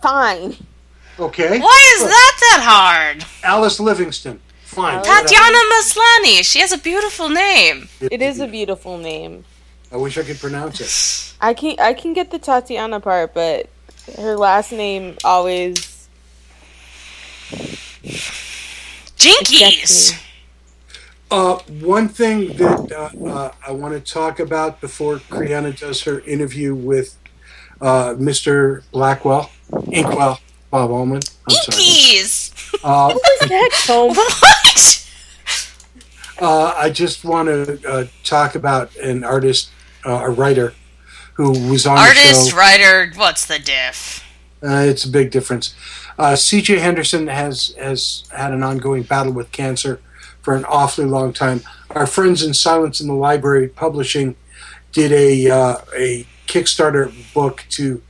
[0.00, 0.56] Fine.
[1.18, 1.58] Okay.
[1.60, 3.24] Why is that that hard?
[3.44, 4.40] Alice Livingston.
[4.64, 4.94] Fine.
[4.96, 6.42] Alice- Tatiana Maslany.
[6.50, 7.88] She has a beautiful name.
[8.00, 9.44] It is a beautiful name.
[9.92, 11.36] I wish I could pronounce it.
[11.40, 13.68] I can I can get the Tatiana part, but
[14.16, 16.08] her last name always
[19.16, 20.18] Jinkies.
[21.30, 26.20] Uh, one thing that uh, uh, I want to talk about before Kriana does her
[26.20, 27.16] interview with
[27.80, 28.82] uh, Mr.
[28.92, 29.50] Blackwell,
[29.90, 30.38] Inkwell,
[30.72, 31.20] Bob Ullman.
[31.46, 31.82] I'm sorry.
[31.82, 32.80] Jinkies.
[32.82, 34.14] Uh, heck, Dome.
[34.16, 35.08] What?
[36.40, 39.70] uh, I just want to uh, talk about an artist,
[40.06, 40.72] uh, a writer,
[41.34, 43.12] who was on the Artist, writer.
[43.14, 44.24] What's the diff?
[44.62, 45.74] Uh, it's a big difference.
[46.18, 46.78] Uh, C.J.
[46.78, 50.00] Henderson has has had an ongoing battle with cancer
[50.40, 51.60] for an awfully long time.
[51.90, 54.36] Our friends in Silence in the Library Publishing
[54.92, 58.00] did a uh, a Kickstarter book to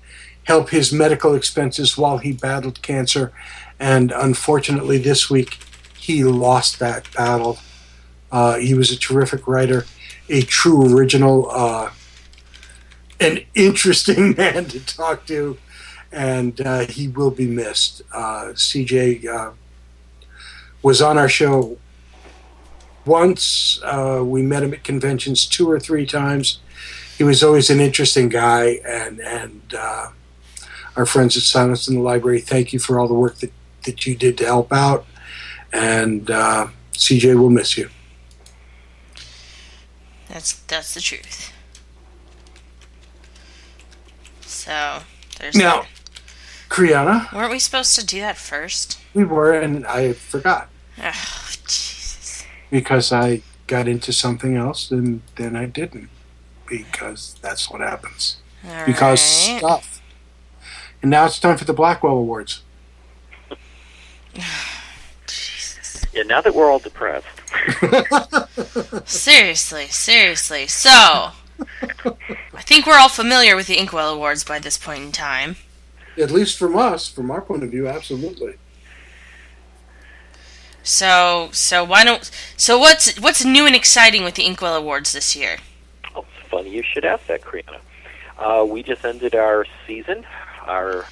[0.45, 3.33] help his medical expenses while he battled cancer,
[3.79, 5.59] and unfortunately, this week
[5.99, 7.59] he lost that battle.
[8.31, 9.85] Uh, he was a terrific writer,
[10.29, 11.91] a true original, uh,
[13.21, 15.59] an interesting man to talk to
[16.13, 18.03] and uh, he will be missed.
[18.13, 19.53] Uh, CJ uh,
[20.83, 21.79] was on our show
[23.07, 23.81] once.
[23.83, 26.61] Uh, we met him at conventions two or three times.
[27.17, 29.75] He was always an interesting guy, and and
[30.97, 33.53] our friends at Silence in the Library, thank you for all the work that,
[33.85, 35.07] that you did to help out.
[35.73, 37.89] And uh, CJ will miss you.
[40.29, 41.53] That's that's the truth.
[44.43, 45.01] So
[45.39, 45.87] there's Now,
[46.69, 48.99] Kriana, Weren't we supposed to do that first?
[49.15, 50.69] we were, and I forgot
[51.03, 52.45] Oh, Jesus.
[52.71, 56.09] because I got into something else, and then I didn't
[56.67, 58.37] because that's what happens.
[58.67, 59.59] All because right.
[59.59, 59.92] stuff.
[61.03, 62.63] And now it's time for the Blackwell Awards.
[65.27, 66.07] Jesus.
[66.15, 67.27] Yeah, now that we're all depressed.
[69.05, 70.67] Seriously, seriously.
[70.67, 70.91] So,
[71.61, 75.57] I think we're all familiar with the Inkwell Awards by this point in time.
[76.19, 78.55] At least from us, from our point of view, absolutely.
[80.83, 82.29] So, so why don't?
[82.57, 85.59] So what's what's new and exciting with the Inkwell Awards this year?
[86.15, 87.79] Oh, it's funny you should ask that, Kriana.
[88.39, 90.25] Uh, we just ended our season,
[90.73, 91.05] our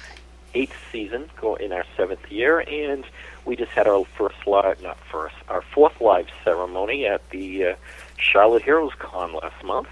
[0.53, 3.05] eighth season, go in our seventh year, and
[3.45, 7.75] we just had our first live, not first, our fourth live ceremony at the uh,
[8.17, 9.87] Charlotte Heroes Con last month.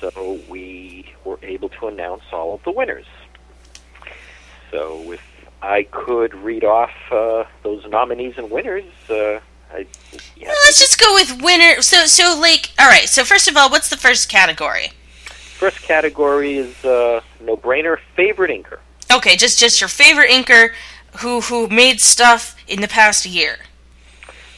[0.00, 3.06] So we were able to announce all of the winners.
[4.70, 5.22] So if
[5.62, 9.38] I could read off uh, those nominees and winners, uh,
[9.72, 9.86] I,
[10.36, 11.80] yeah, Well, let's just go with winner.
[11.82, 13.08] So, so like, all right.
[13.08, 14.90] So first of all, what's the first category?
[15.62, 18.78] First category is uh, no-brainer favorite inker.
[19.14, 20.70] Okay, just just your favorite inker
[21.18, 23.58] who who made stuff in the past year,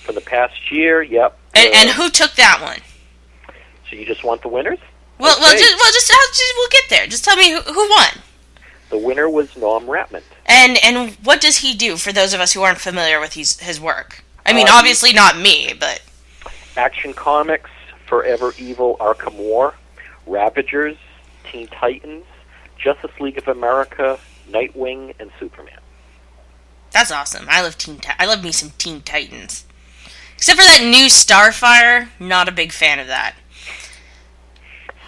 [0.03, 1.37] For the past year, yep.
[1.55, 2.79] and, Uh, and who took that one?
[3.91, 4.79] So you just want the winners?
[5.19, 7.07] Well, well, just, well, just, just we'll get there.
[7.07, 8.09] Just tell me who, who won,
[8.89, 10.23] The winner was Norm Rapmund.
[10.47, 13.61] and and what does he do for those of us who aren't familiar with his
[13.61, 14.25] his work?
[14.47, 16.01] I mean, he- obviously not me, but
[16.79, 17.69] Action Comics,
[18.07, 19.75] Forever Evil, Arkham War,
[20.27, 20.97] Ravagers,
[21.51, 22.25] Teen Titans,
[22.79, 24.19] Justice League of America,
[24.51, 25.79] Nightwing, and Superman.
[26.91, 27.47] that's awesome.
[27.49, 27.99] I love Teen.
[27.99, 29.65] Ti- I love me some Teen Titans.
[30.37, 33.35] Except for that new Starfire, not a big fan of that.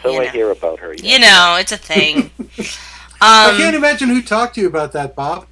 [0.02, 0.30] So You I know.
[0.30, 0.94] hear about her.
[0.94, 2.30] You know, it's a thing.
[3.20, 5.46] I um, can't imagine who talked to you about that, Bob.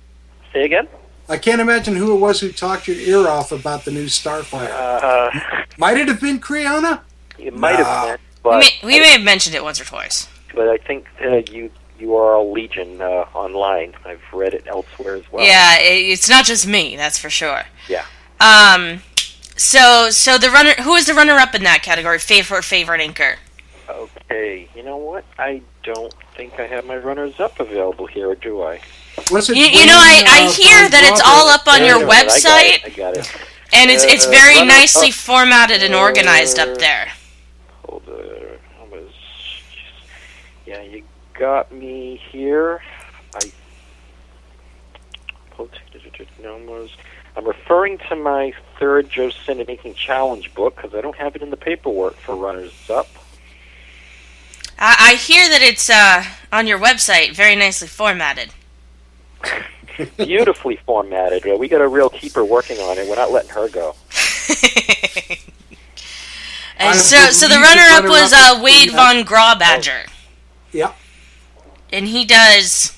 [0.52, 0.86] Say again?
[1.28, 4.68] I can't imagine who it was who talked your ear off about the new Starfire.
[4.70, 5.30] Uh,
[5.78, 7.00] Might it have been Kriana?
[7.38, 7.84] it might Nah.
[7.84, 10.28] have been, we, may, we may have mentioned it once or twice.
[10.54, 13.94] but I think uh, you you are a legion uh, online.
[14.04, 15.44] I've read it elsewhere as well.
[15.46, 17.62] yeah, it, it's not just me, that's for sure.
[17.88, 18.04] Yeah.
[18.40, 19.00] Um,
[19.56, 22.18] so so the runner, who is the runner-up in that category?
[22.18, 23.36] Favorite favorite inker.
[23.88, 24.68] Okay.
[24.74, 25.24] You know what?
[25.38, 28.80] I don't think I have my runners-up available here, do I?
[29.30, 31.80] Was it You, you know, I, I uh, hear Van that it's all up on
[31.80, 33.32] Wait your minute, I got website, it, I got it.
[33.72, 34.76] and it's it's Uh, very runner-up.
[34.78, 37.12] nicely formatted and organized Uh, up there.
[37.94, 38.58] On.
[38.80, 39.12] I was,
[40.66, 41.04] yeah, you
[41.34, 42.82] got me here.
[43.34, 43.50] I
[46.44, 46.96] numbers.
[47.36, 51.50] I'm referring to my third Joe making Challenge book because I don't have it in
[51.50, 53.08] the paperwork for runners up.
[54.78, 58.50] I, I hear that it's uh, on your website, very nicely formatted.
[60.16, 61.44] Beautifully formatted.
[61.58, 63.08] We got a real keeper working on it.
[63.08, 63.96] We're not letting her go.
[66.78, 70.08] And so, so the believe the runner-up was runner-up uh, Wade von Grawbadger,
[70.72, 70.96] Yep.
[71.92, 72.96] and he does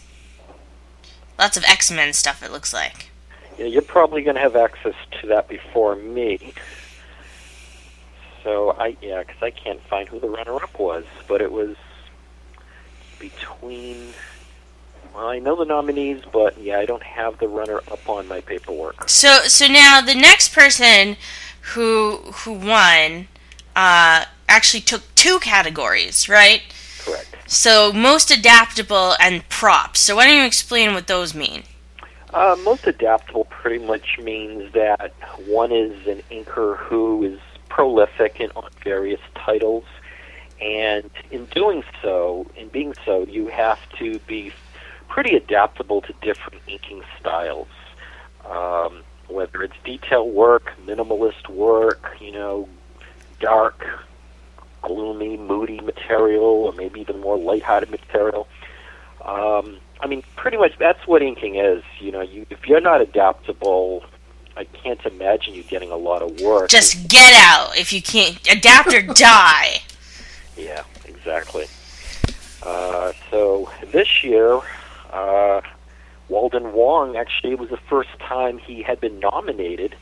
[1.39, 2.43] lots of X-Men stuff.
[2.43, 3.11] It looks like.
[3.59, 6.53] Yeah, you're probably going to have access to that before me.
[8.43, 11.77] So I yeah, because I can't find who the runner-up was, but it was
[13.19, 14.13] between.
[15.15, 19.09] Well, I know the nominees, but yeah, I don't have the runner-up on my paperwork.
[19.09, 21.17] So, so now the next person
[21.75, 23.29] who who won
[23.77, 26.63] uh, actually took two categories, right?
[27.05, 27.37] Correct.
[27.47, 30.01] So most adaptable and props.
[30.01, 31.63] So why don't you explain what those mean?
[32.35, 35.13] Uh, most adaptable pretty much means that
[35.47, 39.85] one is an inker who is prolific in on various titles,
[40.61, 44.53] and in doing so, in being so, you have to be
[45.09, 47.69] pretty adaptable to different inking styles.
[48.45, 52.69] Um, whether it's detail work, minimalist work, you know,
[53.41, 53.85] dark,
[54.83, 58.47] gloomy, moody material, or maybe even more lighthearted material.
[59.25, 61.83] Um, I mean, pretty much that's what inking is.
[61.99, 64.05] You know, you if you're not adaptable,
[64.57, 66.69] I can't imagine you getting a lot of work.
[66.71, 69.83] Just get out if you can't adapt or die.
[70.57, 71.67] Yeah, exactly.
[72.63, 74.61] Uh, so this year,
[75.13, 75.61] uh,
[76.29, 79.95] Walden Wong actually was the first time he had been nominated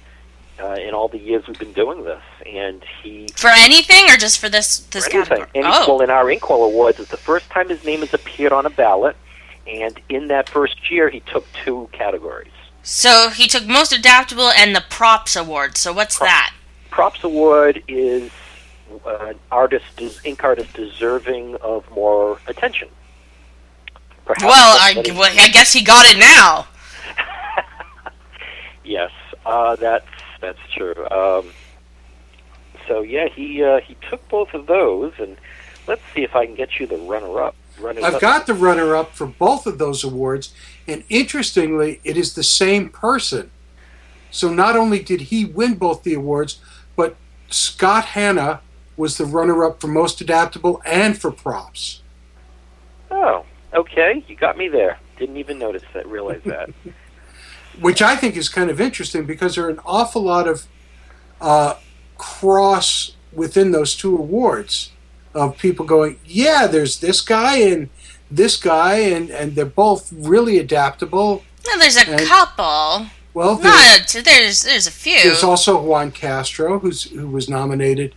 [0.63, 4.39] uh, in all the years we've been doing this, and he For anything or just
[4.39, 5.39] for this this anything.
[5.39, 5.51] category?
[5.55, 8.53] And oh, well, in our Inkwell Awards, it's the first time his name has appeared
[8.53, 9.17] on a ballot,
[9.67, 12.53] and in that first year, he took two categories.
[12.83, 15.77] so he took most adaptable and the props award.
[15.77, 16.53] So what's that?
[16.91, 18.31] Props Award is
[19.05, 22.89] uh, an artist, des- ink artist deserving of more attention.
[24.25, 26.67] Perhaps Well, I, well, I guess he got it now.
[28.85, 29.11] Yes,
[29.47, 30.07] uh, that's
[30.45, 31.09] that's true.
[31.11, 31.51] Um,
[32.87, 35.37] so yeah, he uh, he took both of those, and
[35.87, 37.55] let's see if I can get you the runner-up.
[37.81, 38.21] Runners I've up.
[38.21, 40.55] got the runner up for both of those awards,
[40.87, 43.51] and interestingly, it is the same person.
[44.31, 46.61] So not only did he win both the awards,
[46.97, 47.17] but
[47.51, 48.61] Scott Hanna
[48.97, 52.03] was the runner-up for most adaptable and for props.
[53.11, 54.25] Oh, okay.
[54.29, 54.99] You got me there.
[55.19, 56.07] Didn't even notice that.
[56.07, 56.71] Realize that.
[57.81, 60.67] which I think is kind of interesting because there are an awful lot of
[61.41, 61.75] uh,
[62.17, 64.91] cross within those two awards
[65.35, 67.89] of people going, yeah, there's this guy and
[68.31, 71.45] this guy, and, and they're both really adaptable.
[71.67, 73.07] No, there's a And- couple.
[73.35, 75.21] Well, there's, Not there's there's a few.
[75.25, 78.15] there's also Juan Castro, who's who was nominated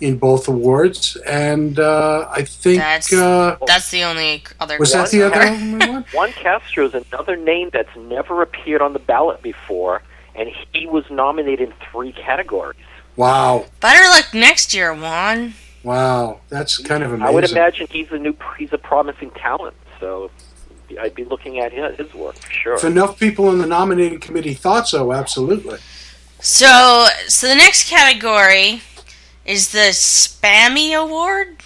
[0.00, 4.78] in both awards, and uh, I think That's uh, that's the only other.
[4.78, 5.38] was that the other
[5.86, 6.04] one?
[6.14, 10.02] Juan Castro is another name that's never appeared on the ballot before,
[10.34, 12.78] and he was nominated in three categories.
[13.16, 15.52] Wow, Better luck next year, Juan.
[15.82, 17.26] wow, that's kind of amazing.
[17.26, 19.76] I would imagine he's a new, he's a promising talent.
[19.98, 20.30] So
[20.98, 22.74] I'd be looking at his, his work for sure.
[22.76, 25.78] If enough people on the nominating committee thought so, absolutely.
[26.40, 28.80] So so the next category
[29.50, 31.56] is the Spammy Award.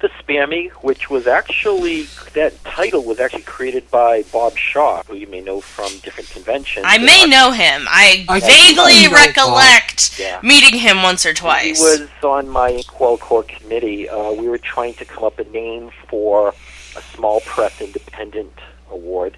[0.00, 2.02] the Spammy, which was actually
[2.34, 6.84] that title was actually created by Bob Shaw, who you may know from different conventions.
[6.88, 7.84] I may know him.
[7.88, 10.38] I, I vaguely recollect Yeah.
[10.42, 11.78] meeting him once or twice.
[11.78, 14.08] He was on my Inkwell Core committee.
[14.08, 16.54] Uh, we were trying to come up a name for
[16.96, 18.52] a small press independent
[18.90, 19.36] award,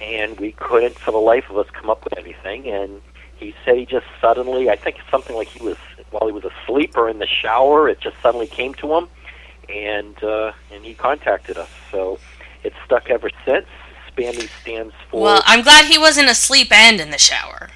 [0.00, 2.68] and we couldn't, for the life of us, come up with anything.
[2.68, 3.02] And
[3.36, 5.76] he said he just suddenly, I think something like he was
[6.10, 9.08] while he was asleep or in the shower, it just suddenly came to him,
[9.68, 11.68] and uh, and he contacted us.
[11.90, 12.18] So
[12.62, 13.66] it's stuck ever since.
[14.10, 17.68] Spammy stands for well, I'm glad he wasn't asleep and in the shower.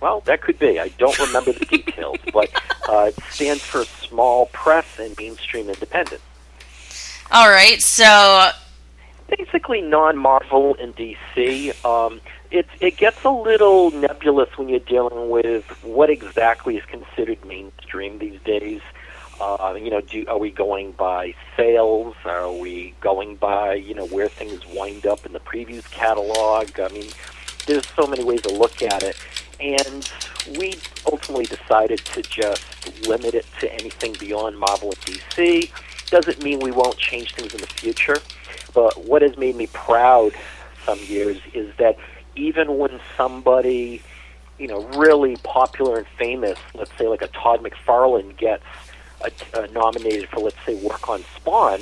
[0.00, 0.78] Well, that could be.
[0.78, 2.50] I don't remember the details, but
[2.88, 6.20] uh, it stands for Small Press and Mainstream Independent.
[7.30, 8.50] All right, so
[9.28, 11.84] Basically, non-Marvel in DC.
[11.84, 12.20] Um,
[12.50, 18.18] it it gets a little nebulous when you're dealing with what exactly is considered mainstream
[18.18, 18.80] these days.
[19.40, 22.16] Uh, you know, do, are we going by sales?
[22.24, 26.78] Are we going by you know where things wind up in the previews catalog?
[26.80, 27.10] I mean,
[27.66, 29.16] there's so many ways to look at it,
[29.60, 30.10] and
[30.58, 30.74] we
[31.10, 35.70] ultimately decided to just limit it to anything beyond Marvel and DC.
[36.10, 38.16] Doesn't mean we won't change things in the future,
[38.74, 40.32] but what has made me proud
[40.84, 41.98] some years is that
[42.38, 44.00] even when somebody,
[44.58, 48.64] you know, really popular and famous, let's say like a Todd McFarlane gets
[49.20, 51.80] uh, uh, nominated for, let's say, work on Spawn,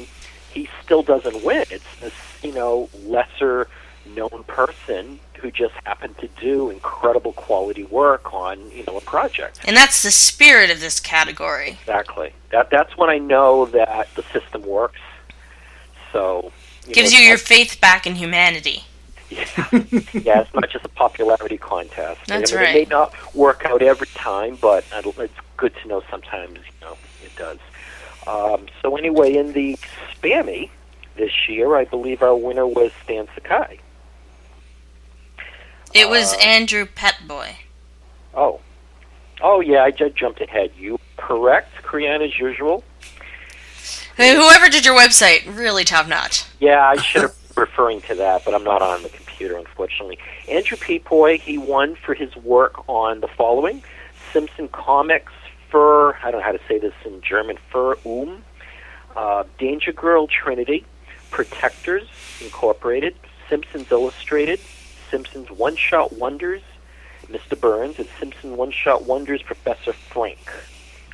[0.53, 1.65] he still doesn't win.
[1.71, 3.69] It's this, you know, lesser
[4.15, 9.61] known person who just happened to do incredible quality work on, you know, a project.
[9.67, 11.77] and that's the spirit of this category.
[11.81, 12.33] Exactly.
[12.51, 15.01] That that's when I know that the system works.
[16.13, 16.53] So
[16.87, 18.85] you Gives know, you your faith back in humanity.
[19.31, 22.21] Yeah, it's not just a popularity contest.
[22.27, 22.77] That's I mean, right.
[22.77, 26.59] It may not work out every time, but it's good to know sometimes.
[26.59, 27.59] You know, it does.
[28.27, 29.79] Um, so anyway, in the
[30.15, 30.71] Spammy
[31.17, 33.81] this year, I believe our winner was Stan Sakai.
[35.95, 37.57] It was Uh, Andrew Pepoy.
[38.35, 38.61] Oh,
[39.41, 40.73] oh yeah, I just jumped ahead.
[40.77, 42.85] You correct, Krian, as usual.
[44.17, 46.45] Whoever did your website, really top notch.
[46.59, 50.19] Yeah, I should have referring to that, but I'm not on the computer, unfortunately.
[50.49, 53.83] Andrew Pepoy, he won for his work on the following
[54.33, 55.33] Simpson Comics
[55.71, 58.45] Fur, I don't know how to say this in German, Fur Um,
[59.17, 60.85] uh, Danger Girl Trinity,
[61.31, 62.09] Protectors
[62.41, 63.17] Incorporated,
[63.49, 64.61] Simpsons Illustrated,
[65.11, 66.63] Simpsons One Shot Wonders,
[67.27, 67.59] Mr.
[67.59, 70.39] Burns, and Simpson One Shot Wonders Professor Frank.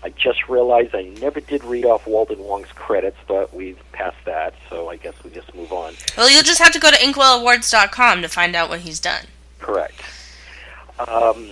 [0.04, 4.54] I just realized I never did read off Walden Wong's credits, but we've passed that,
[4.68, 5.94] so I guess we just move on.
[6.16, 9.26] Well, you'll just have to go to inkwellawards.com to find out what he's done.
[9.60, 10.02] Correct.
[10.98, 11.50] Um,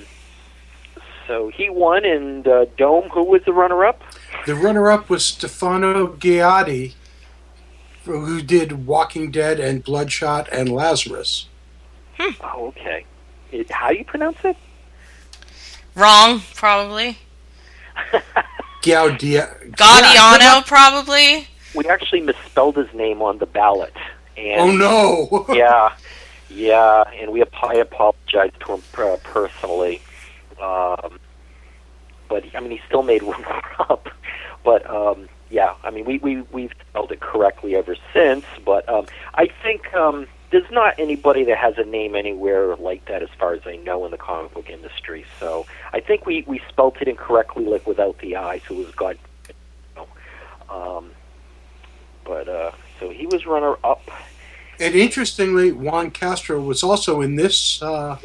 [1.28, 4.03] so he won, and uh, Dome, who was the runner-up?
[4.46, 6.94] The runner-up was Stefano Ghiatti,
[8.05, 11.46] who did Walking Dead and Bloodshot and Lazarus.
[12.18, 13.05] Oh, okay.
[13.53, 14.57] It, how do you pronounce it?
[15.94, 17.18] Wrong, probably.
[18.82, 19.70] Gaudia.
[19.72, 21.47] Gaudiano, probably.
[21.74, 23.95] We actually misspelled his name on the ballot.
[24.36, 25.47] And Oh no!
[25.55, 25.95] yeah,
[26.49, 30.01] yeah, and we ap- I apologize to him uh, personally.
[30.61, 31.18] Um,
[32.28, 33.45] but I mean, he still made one
[33.78, 34.09] up.
[34.64, 38.45] But um, yeah, I mean, we we we've spelled it correctly ever since.
[38.64, 43.22] But um, I think um, there's not anybody that has a name anywhere like that,
[43.22, 45.24] as far as I know, in the comic book industry.
[45.38, 48.94] So I think we we spelled it incorrectly, like without the I, so it was
[48.94, 49.18] God.
[50.68, 51.11] Um,
[52.24, 54.09] but uh, so he was runner up.
[54.78, 58.18] And interestingly, Juan Castro was also in this uh,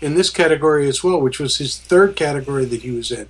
[0.00, 3.28] in this category as well, which was his third category that he was in.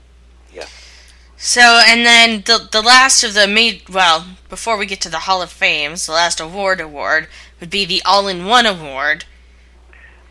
[1.45, 5.19] So, and then the the last of the made well before we get to the
[5.21, 7.27] Hall of Fames, the last award award
[7.59, 9.25] would be the All in One Award.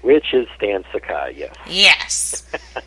[0.02, 1.56] Which is Stan Sakai, yes.
[1.68, 2.52] Yes.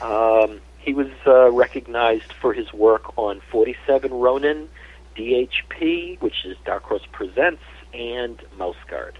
[0.00, 4.70] Um, he was uh, recognized for his work on 47 Ronin,
[5.14, 7.60] DHP, which is Dark Horse Presents,
[7.92, 9.18] and Mouse Guard.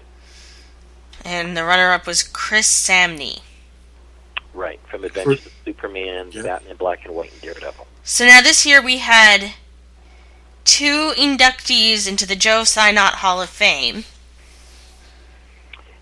[1.23, 3.41] and the runner up was Chris Samnee.
[4.55, 7.85] Right, from Adventures of Superman, Batman Black and White, and Daredevil.
[8.03, 9.53] So now this year we had
[10.63, 14.05] two inductees into the Joe Sinnott Hall of Fame.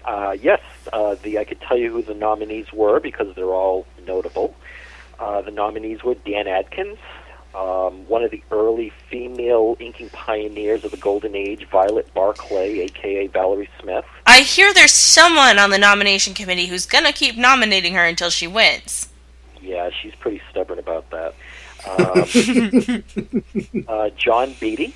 [0.05, 0.61] Uh, yes,
[0.93, 4.55] uh, the I could tell you who the nominees were because they're all notable.
[5.19, 6.97] Uh, the nominees were Dan Adkins,
[7.53, 13.27] um, one of the early female inking pioneers of the Golden Age, Violet Barclay, aka
[13.27, 14.05] Valerie Smith.
[14.25, 18.47] I hear there's someone on the nomination committee who's gonna keep nominating her until she
[18.47, 19.09] wins.
[19.61, 21.35] Yeah, she's pretty stubborn about that.
[21.88, 23.03] Um,
[23.88, 24.93] uh, John Beatty,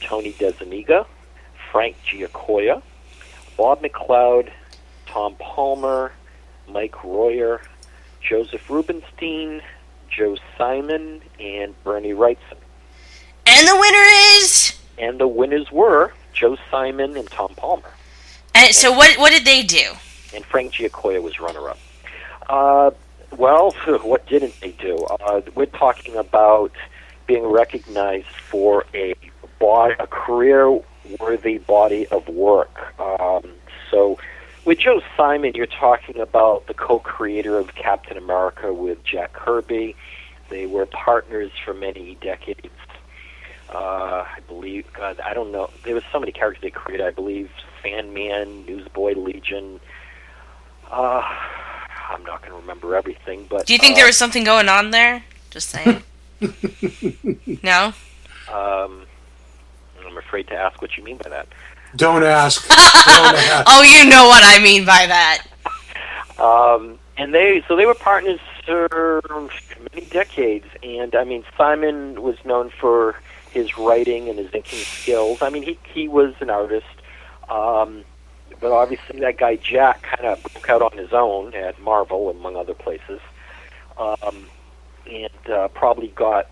[0.00, 1.06] Tony DeZuniga,
[1.70, 2.82] Frank Giacoya,
[3.56, 4.50] Bob McLeod,
[5.06, 6.12] Tom Palmer,
[6.68, 7.60] Mike Royer,
[8.20, 9.62] Joseph Rubinstein,
[10.08, 12.58] Joe Simon, and Bernie Wrightson.
[13.46, 14.04] And the winner
[14.38, 14.78] is.
[14.98, 17.90] And the winners were Joe Simon and Tom Palmer.
[18.54, 19.18] And so what?
[19.18, 19.92] What did they do?
[20.34, 21.78] and Frank Giacoya was runner-up.
[22.48, 22.90] Uh,
[23.36, 23.70] well,
[24.02, 24.96] what didn't they do?
[24.96, 26.72] Uh, we're talking about
[27.26, 29.14] being recognized for a
[29.58, 32.98] bod- a career-worthy body of work.
[33.00, 33.52] Um,
[33.90, 34.18] so,
[34.64, 39.94] with Joe Simon, you're talking about the co-creator of Captain America with Jack Kirby.
[40.48, 42.68] They were partners for many decades.
[43.68, 45.70] Uh, I believe, God, I don't know.
[45.84, 47.04] There was so many characters they created.
[47.04, 47.50] I believe
[47.82, 49.80] Sandman, Newsboy Legion.
[50.90, 51.22] Uh,
[52.08, 54.68] I'm not going to remember everything, but Do you think uh, there was something going
[54.68, 55.24] on there?
[55.50, 56.02] Just saying.
[57.62, 57.92] no.
[58.52, 59.06] Um,
[60.04, 61.48] I'm afraid to ask what you mean by that.
[61.96, 62.66] Don't ask.
[62.68, 63.64] Don't ask.
[63.68, 65.46] Oh, you know what I mean by that.
[66.38, 69.22] Um, and they so they were partners for
[69.90, 70.66] many decades.
[70.82, 73.18] And I mean, Simon was known for
[73.52, 75.40] his writing and his inking skills.
[75.40, 76.84] I mean, he he was an artist.
[77.48, 78.04] Um,
[78.60, 82.56] but obviously, that guy Jack kind of broke out on his own at Marvel, among
[82.56, 83.20] other places,
[83.98, 84.46] um,
[85.10, 86.48] and uh, probably got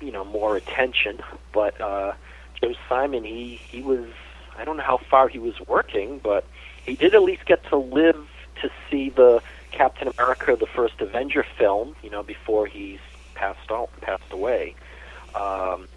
[0.00, 1.20] you know more attention.
[1.52, 2.14] But uh,
[2.62, 4.06] Joe Simon, he he was
[4.56, 6.44] I don't know how far he was working, but
[6.84, 8.28] he did at least get to live
[8.62, 13.00] to see the Captain America: The First Avenger film, you know, before he's
[13.34, 14.74] passed on, passed away.
[15.34, 15.88] Um,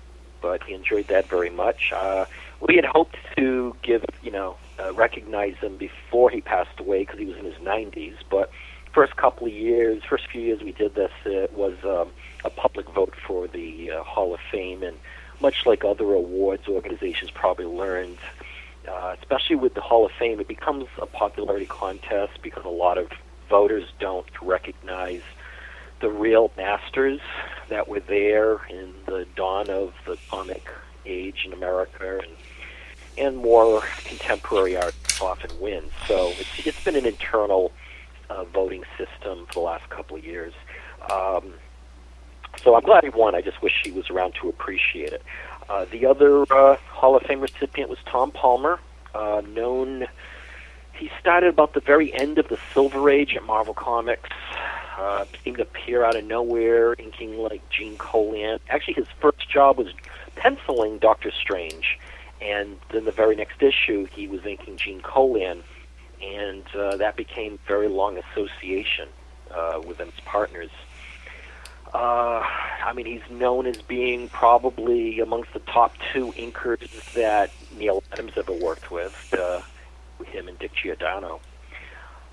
[0.41, 1.91] but he enjoyed that very much.
[1.93, 2.26] Uh,
[2.59, 7.19] we had hoped to give, you know, uh, recognize him before he passed away because
[7.19, 8.15] he was in his 90s.
[8.29, 8.51] But
[8.93, 12.09] first couple of years, first few years we did this, it was um,
[12.43, 14.97] a public vote for the uh, Hall of Fame, and
[15.41, 18.17] much like other awards organizations probably learned,
[18.88, 22.97] uh, especially with the Hall of Fame, it becomes a popularity contest because a lot
[22.97, 23.09] of
[23.49, 25.21] voters don't recognize
[25.99, 27.19] the real masters
[27.69, 30.67] that were there in the dawn of the comic
[31.05, 32.32] age in America, and
[33.18, 35.91] and more contemporary art often wins.
[36.07, 37.72] So it's it's been an internal
[38.30, 40.53] uh, voting system for the last couple of years.
[41.12, 41.53] Um,
[42.64, 43.36] so I'm glad he won.
[43.36, 45.24] I just wish he was around to appreciate it.
[45.70, 48.80] Uh, the other uh, Hall of Fame recipient was Tom Palmer,
[49.16, 50.07] uh, known.
[50.93, 54.30] He started about the very end of the Silver Age at Marvel Comics.
[54.97, 58.59] Uh, seemed to appear out of nowhere, inking like Gene Colan.
[58.70, 59.88] Actually, his first job was
[60.36, 61.97] penciling Doctor Strange,
[62.41, 65.63] and then the very next issue, he was inking Gene Colan,
[66.21, 69.07] and uh, that became very long association
[69.51, 70.71] uh, with his partners.
[71.93, 72.41] Uh,
[72.83, 78.33] I mean, he's known as being probably amongst the top two inkers that Neal Adams
[78.37, 79.61] ever worked with, uh,
[80.25, 81.41] him and Dick Giordano.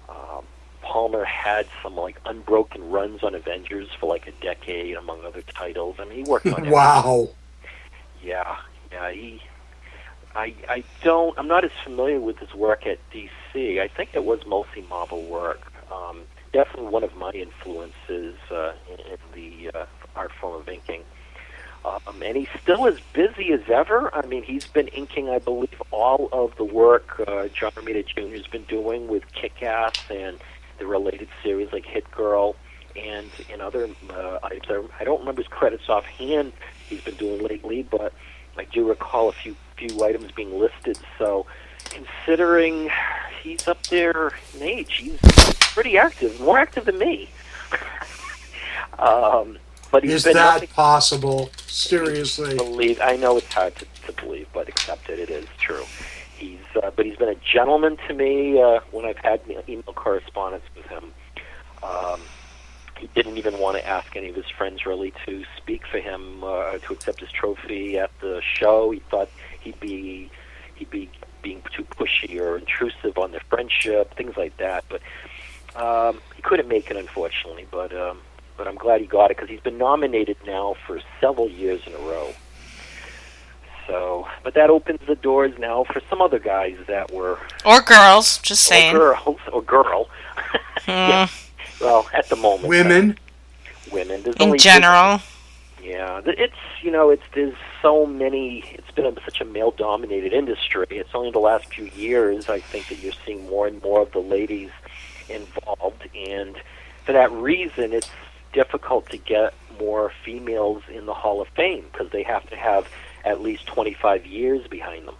[0.08, 0.44] Um,
[0.80, 5.96] Palmer had some like unbroken runs on Avengers for like a decade, among other titles.
[5.98, 7.28] I mean, he worked on wow.
[8.22, 8.56] yeah,
[8.92, 9.10] yeah.
[9.10, 9.42] He,
[10.38, 11.36] I, I don't.
[11.36, 13.80] I'm not as familiar with his work at DC.
[13.80, 15.72] I think it was mostly Marvel work.
[15.92, 16.20] Um,
[16.52, 21.02] definitely one of my influences uh, in, the uh, art form of inking.
[21.84, 24.14] Um, and he's still as busy as ever.
[24.14, 28.36] I mean, he's been inking, I believe, all of the work uh, John Romita Jr.
[28.36, 30.38] has been doing with Kick-Ass and
[30.78, 32.54] the related series like Hit Girl
[32.94, 34.90] and in other uh, items.
[35.00, 36.52] I don't remember his credits offhand
[36.88, 38.12] he's been doing lately, but
[38.56, 40.98] I do recall a few few items being listed.
[41.18, 41.46] So,
[41.84, 42.90] considering
[43.42, 45.18] he's up there in age, he's
[45.74, 47.30] pretty active, more active than me.
[48.98, 49.58] um,
[49.90, 51.50] but he's Is been that nothing- possible?
[51.66, 52.56] Seriously.
[52.56, 53.00] believe.
[53.00, 55.18] I know it's hard to, to believe, but accept it.
[55.18, 55.84] It is true.
[56.36, 60.64] He's, uh, but he's been a gentleman to me uh, when I've had email correspondence
[60.76, 61.12] with him.
[61.82, 62.20] Um,
[62.98, 66.42] he didn't even want to ask any of his friends really to speak for him
[66.42, 68.90] uh, to accept his trophy at the show.
[68.90, 69.28] He thought
[69.72, 70.30] he'd be
[70.76, 71.08] he'd be
[71.42, 74.84] being too pushy or intrusive on their friendship, things like that.
[74.88, 75.00] But
[75.80, 77.66] um, he couldn't make it, unfortunately.
[77.70, 78.18] But um,
[78.56, 81.94] but I'm glad he got it because he's been nominated now for several years in
[81.94, 82.32] a row.
[83.86, 88.36] So, but that opens the doors now for some other guys that were Or girls,
[88.38, 88.94] just saying.
[88.94, 90.08] or girls or girl.
[90.86, 91.24] Hmm.
[91.84, 93.18] Well, at the moment, Women.
[93.92, 94.22] women.
[94.22, 95.20] There's In only general.
[95.82, 98.60] yeah, it's you know it's there's so many.
[98.72, 100.86] It's been a, such a male-dominated industry.
[100.90, 104.02] It's only in the last few years I think that you're seeing more and more
[104.02, 104.70] of the ladies
[105.28, 106.56] involved, and
[107.04, 108.08] for that reason, it's
[108.52, 112.88] difficult to get more females in the Hall of Fame because they have to have
[113.24, 115.14] at least 25 years behind them.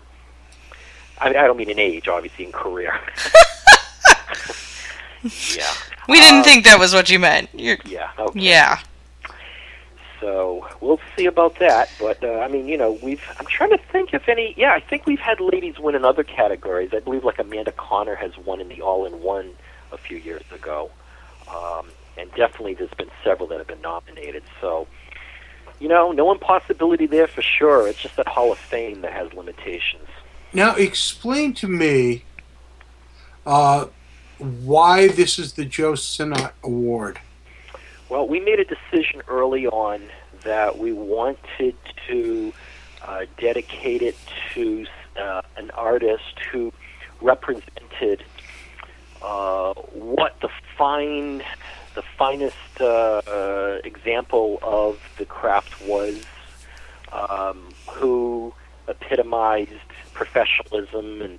[1.20, 2.92] I, I don't mean in age, obviously in career.
[5.56, 5.72] yeah.
[6.08, 7.50] We didn't Uh, think that was what you meant.
[7.52, 8.10] You're, Yeah.
[8.18, 8.40] Okay.
[8.40, 8.80] yeah.
[10.20, 11.90] So we'll see about that.
[12.00, 13.22] But uh, I mean, you know, we've.
[13.38, 14.54] I'm trying to think if any.
[14.56, 16.90] Yeah, I think we've had ladies win in other categories.
[16.92, 19.54] I believe like Amanda Conner has won in the All-in-One
[19.92, 20.90] a few years ago,
[21.48, 24.42] um, and definitely there's been several that have been nominated.
[24.60, 24.86] So,
[25.78, 27.88] you know, no impossibility there for sure.
[27.88, 30.08] It's just that Hall of Fame that has limitations.
[30.52, 32.24] Now, explain to me
[33.46, 33.86] uh,
[34.38, 37.20] why this is the Joe Sinnott Award.
[38.08, 40.00] Well, we made a decision early on
[40.42, 42.54] that we wanted to
[43.06, 44.16] uh, dedicate it
[44.54, 44.86] to
[45.20, 46.72] uh, an artist who
[47.20, 48.24] represented
[49.20, 50.48] uh, what the
[50.78, 51.42] fine,
[51.94, 56.24] the finest uh, uh, example of the craft was,
[57.12, 58.54] um, who
[58.88, 59.72] epitomized
[60.14, 61.38] professionalism and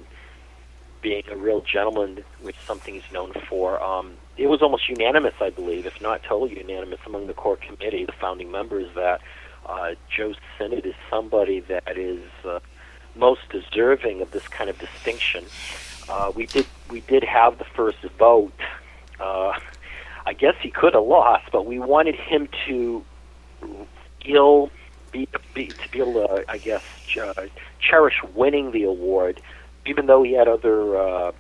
[1.02, 3.82] being a real gentleman, which something he's known for.
[3.82, 8.06] Um, it was almost unanimous, I believe, if not totally unanimous among the core committee,
[8.06, 9.22] the founding members, that
[9.66, 12.60] uh, Joe Sinnott is somebody that is uh,
[13.16, 15.46] most deserving of this kind of distinction.
[16.08, 18.54] Uh, we did we did have the first vote.
[19.20, 19.60] Uh,
[20.26, 23.04] I guess he could have lost, but we wanted him to
[24.24, 24.72] feel
[25.12, 26.84] be, be to be able to, I guess,
[27.20, 27.48] uh,
[27.80, 29.42] cherish winning the award,
[29.90, 31.32] even though he had other uh,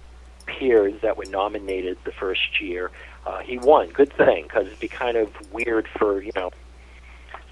[0.47, 2.91] peers that were nominated the first year.
[3.25, 3.89] Uh, he won.
[3.89, 6.51] Good thing, because it'd be kind of weird for you know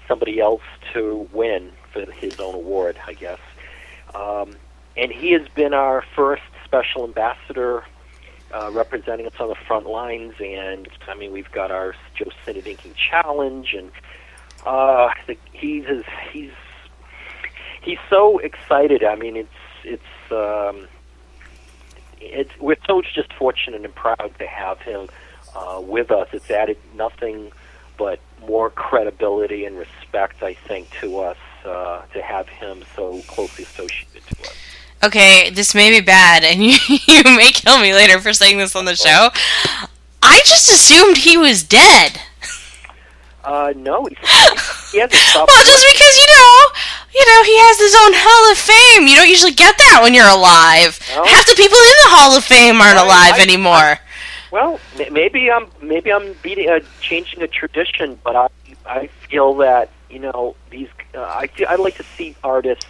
[0.08, 0.62] somebody else
[0.94, 3.38] to win for his own award, I guess.
[4.14, 4.56] Um,
[4.96, 7.84] and he has been our first special ambassador
[8.52, 10.34] uh, representing us on the front lines.
[10.40, 13.92] And I mean, we've got our Joe Sinnott Inking Challenge, and
[14.66, 15.84] uh, the, he's
[16.32, 16.50] he's
[17.82, 19.04] he's so excited.
[19.04, 19.48] I mean, it's
[19.84, 20.02] it's
[20.32, 20.88] um,
[22.20, 25.08] it's we're so just fortunate and proud to have him
[25.54, 26.28] uh, with us.
[26.32, 27.52] It's added nothing
[27.96, 33.64] but more credibility and respect, I think, to us uh, to have him so closely
[33.64, 34.54] associated to us.
[35.04, 38.74] Okay, this may be bad, and you, you may kill me later for saying this
[38.74, 39.30] on the show.
[40.22, 42.20] I just assumed he was dead.
[43.44, 44.14] Uh, no, he,
[44.92, 45.50] he hasn't stopped.
[45.50, 46.68] Well, just because you know,
[47.14, 49.08] you know, he has his own Hall of Fame.
[49.08, 50.98] You don't usually get that when you're alive.
[51.14, 51.24] No.
[51.24, 53.98] Half the people in the Hall of Fame aren't Right, alive I- anymore.
[54.50, 54.80] Well,
[55.10, 58.48] maybe I'm maybe I'm beating, uh, changing a tradition, but I
[58.86, 62.86] I feel that you know these uh, I I like to see artists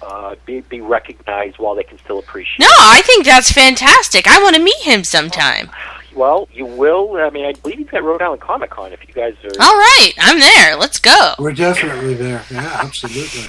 [0.00, 2.60] uh, be be recognized while they can still appreciate.
[2.60, 4.26] no, I think that's fantastic.
[4.26, 5.68] I want to meet him sometime.
[6.14, 7.16] Well, you will.
[7.16, 8.92] I mean, I believe he's at Rhode Island Comic Con.
[8.92, 10.76] If you guys are, All right, I'm there.
[10.76, 11.34] Let's go.
[11.38, 12.44] We're definitely there.
[12.50, 13.44] Yeah, absolutely.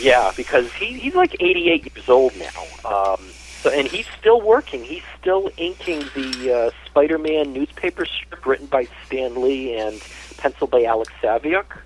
[0.00, 2.88] yeah, because he he's like 88 years old now.
[2.90, 3.20] Um,
[3.62, 4.82] so and he's still working.
[4.82, 10.00] He's still inking the uh, Spider-Man newspaper strip written by Stan Lee and
[10.38, 11.78] penciled by Alex Saviuk.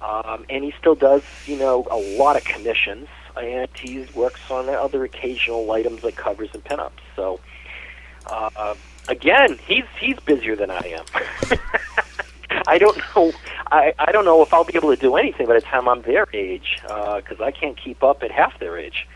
[0.00, 4.68] Um, and he still does, you know, a lot of commissions, and he works on
[4.68, 6.90] other occasional items like covers and pinups.
[7.16, 7.40] So,
[8.26, 8.74] uh,
[9.08, 11.58] again, he's he's busier than I am.
[12.66, 13.32] I don't know.
[13.70, 16.02] I, I don't know if I'll be able to do anything by the time I'm
[16.02, 19.06] their age, because I can't keep up at half their age.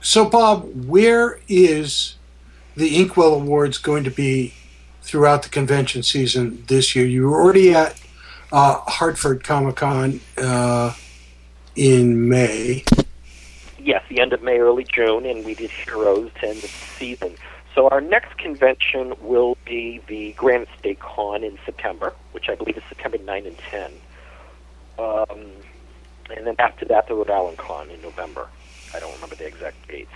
[0.00, 2.16] So, Bob, where is
[2.76, 4.54] the Inkwell Awards going to be
[5.02, 7.04] throughout the convention season this year?
[7.04, 8.00] You were already at
[8.52, 10.94] uh, Hartford Comic Con uh,
[11.74, 12.84] in May.
[13.88, 17.34] Yes, the end of May, early June, and we did Heroes to end the season.
[17.74, 22.76] So our next convention will be the Granite State Con in September, which I believe
[22.76, 23.92] is September 9 and 10.
[24.98, 25.40] Um,
[26.36, 28.48] and then after that, the Rhode Island Con in November.
[28.94, 30.10] I don't remember the exact dates.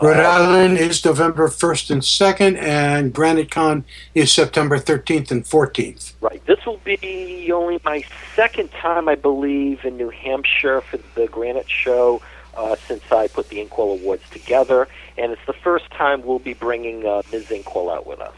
[0.00, 3.84] Rhode Uh, Island is November 1st and 2nd, and Granite Con
[4.14, 6.12] is September 13th and 14th.
[6.20, 6.46] Right.
[6.46, 8.04] This will be only my
[8.36, 12.22] second time, I believe, in New Hampshire for the Granite Show
[12.56, 16.54] uh, since I put the Inkwell Awards together, and it's the first time we'll be
[16.54, 17.50] bringing uh, Ms.
[17.50, 18.34] Inkwell out with us.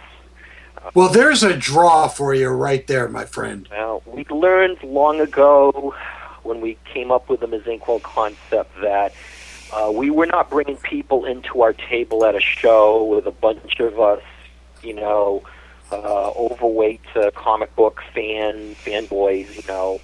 [0.94, 3.68] Well, there's a draw for you right there, my friend.
[3.70, 5.94] Now, we learned long ago
[6.42, 7.66] when we came up with the Ms.
[7.66, 9.14] Inkwell concept that
[9.72, 13.78] uh, we were not bringing people into our table at a show with a bunch
[13.80, 14.22] of us,
[14.82, 15.42] you know,
[15.92, 20.00] uh, overweight uh, comic book fan fanboys, you know,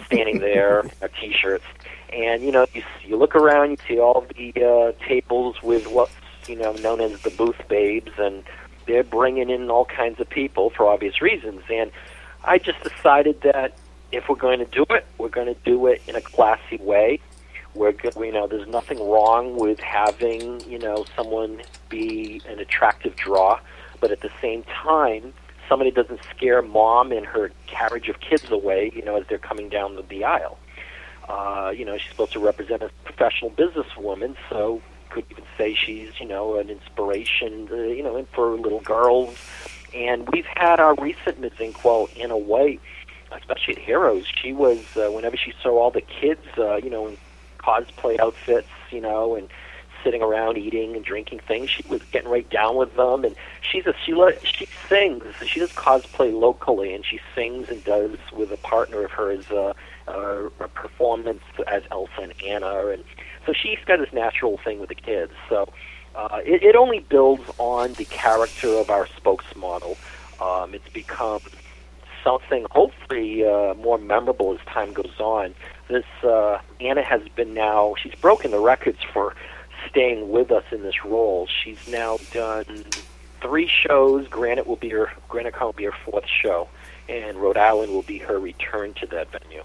[0.00, 1.64] standing there, our t-shirts,
[2.12, 6.12] and you know, you you look around, you see all the uh, tables with what's
[6.46, 8.44] you know known as the booth babes, and
[8.86, 11.90] they're bringing in all kinds of people for obvious reasons, and
[12.44, 13.76] I just decided that
[14.10, 17.20] if we're going to do it, we're going to do it in a classy way.
[17.74, 23.16] We're good, you know, there's nothing wrong with having you know someone be an attractive
[23.16, 23.58] draw,
[24.00, 25.32] but at the same time,
[25.68, 29.68] somebody doesn't scare mom and her carriage of kids away, you know, as they're coming
[29.68, 30.58] down the, the aisle.
[31.28, 36.18] Uh, you know, she's supposed to represent a professional businesswoman, so could even say she's,
[36.18, 39.36] you know, an inspiration, uh, you know, for little girls.
[39.94, 41.52] And we've had our recent Ms.
[41.60, 42.78] Inkwell in a way,
[43.30, 44.26] especially at Heroes.
[44.26, 47.18] She was, uh, whenever she saw all the kids, uh, you know, in
[47.58, 49.48] cosplay outfits, you know, and
[50.04, 53.24] sitting around eating and drinking things, she was getting right down with them.
[53.24, 55.24] And she's a she le- she sings.
[55.46, 59.72] She does cosplay locally, and she sings and does with a partner of hers uh,
[60.08, 63.04] uh, a performance as Elsa and Anna, and
[63.46, 65.32] so she's got this natural thing with the kids.
[65.48, 65.68] So
[66.14, 69.96] uh, it, it only builds on the character of our spokesmodel.
[70.40, 71.40] Um, it's become
[72.24, 75.54] something hopefully uh, more memorable as time goes on.
[75.88, 79.34] This uh, Anna has been now she's broken the records for
[79.88, 81.46] staying with us in this role.
[81.62, 82.84] She's now done
[83.40, 84.28] three shows.
[84.28, 86.68] Granite will be her Granite Con will be her fourth show,
[87.08, 89.62] and Rhode Island will be her return to that venue.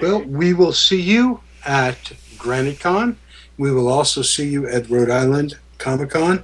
[0.00, 3.18] Well, we will see you at Granite Con.
[3.58, 6.42] We will also see you at Rhode Island Comic Con.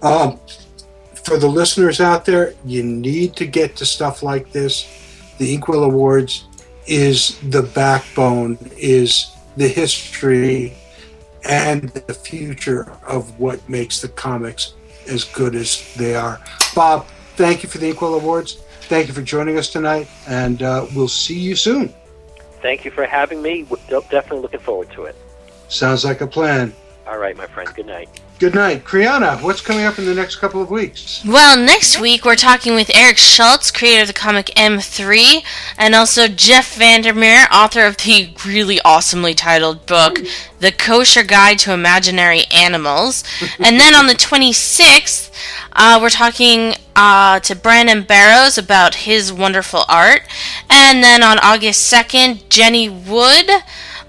[0.00, 0.38] Um,
[1.24, 4.86] for the listeners out there, you need to get to stuff like this.
[5.38, 6.46] The Inkwell Awards
[6.86, 10.74] is the backbone, is the history,
[11.44, 14.74] and the future of what makes the comics
[15.08, 16.40] as good as they are.
[16.74, 17.06] Bob,
[17.36, 18.54] thank you for the Inkwell Awards.
[18.82, 21.94] Thank you for joining us tonight, and uh, we'll see you soon.
[22.60, 23.64] Thank you for having me.
[23.64, 23.76] We're
[24.10, 25.16] definitely looking forward to it.
[25.68, 26.74] Sounds like a plan.
[27.06, 27.68] All right, my friend.
[27.74, 28.08] Good night.
[28.38, 28.84] Good night.
[28.84, 31.22] Kriana, what's coming up in the next couple of weeks?
[31.24, 35.44] Well, next week we're talking with Eric Schultz, creator of the comic M3,
[35.76, 40.18] and also Jeff Vandermeer, author of the really awesomely titled book,
[40.60, 43.22] The Kosher Guide to Imaginary Animals.
[43.58, 45.30] and then on the 26th,
[45.74, 50.22] uh, we're talking uh, to Brandon Barrows about his wonderful art.
[50.70, 53.50] And then on August 2nd, Jenny Wood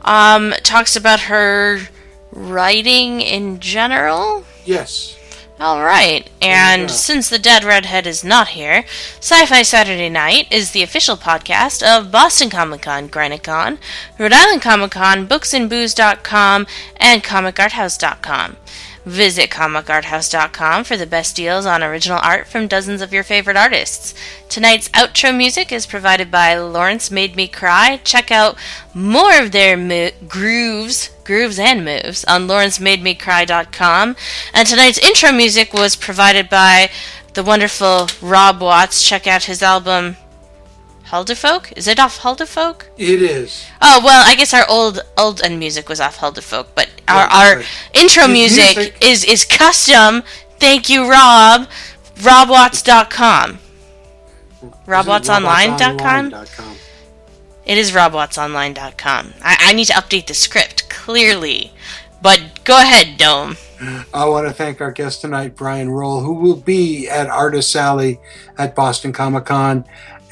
[0.01, 1.89] um, talks about her
[2.35, 4.43] writing in general.
[4.65, 5.17] Yes.
[5.57, 8.83] All right, and since the dead redhead is not here,
[9.19, 13.79] Sci-Fi Saturday Night is the official podcast of Boston Comic Con, Granite Con,
[14.19, 16.67] Rhode Island Comic Con, BooksandBooze.com,
[16.97, 18.57] and ComicArthouse.com.
[19.05, 24.15] Visit ComicArthouse.com for the best deals on original art from dozens of your favorite artists.
[24.49, 27.99] Tonight's outro music is provided by Lawrence Made Me Cry.
[28.03, 28.57] Check out
[28.95, 34.15] more of their mo- grooves, grooves and moves on lawrencemademecry.com.
[34.53, 36.89] And tonight's intro music was provided by
[37.35, 39.07] the wonderful Rob Watts.
[39.07, 40.17] Check out his album
[41.11, 41.71] Hulderfolk?
[41.77, 42.83] Is it off Hulderfolk?
[42.97, 43.65] It is.
[43.81, 47.29] Oh well, I guess our old old end music was off Hulderfolk, but our, Yeah,
[47.31, 47.65] our right.
[47.93, 50.23] intro music, music- is is custom.
[50.59, 51.67] Thank you, Rob.
[52.15, 53.59] RobWatts.com.
[54.87, 56.75] RobWattsOnline.com.
[57.65, 59.33] It is RobWattsOnline.com.
[59.41, 61.71] I, I need to update the script clearly,
[62.21, 63.57] but go ahead, Dome.
[64.13, 68.19] I want to thank our guest tonight, Brian Roll, who will be at Artist Alley
[68.57, 69.83] at Boston Comic Con,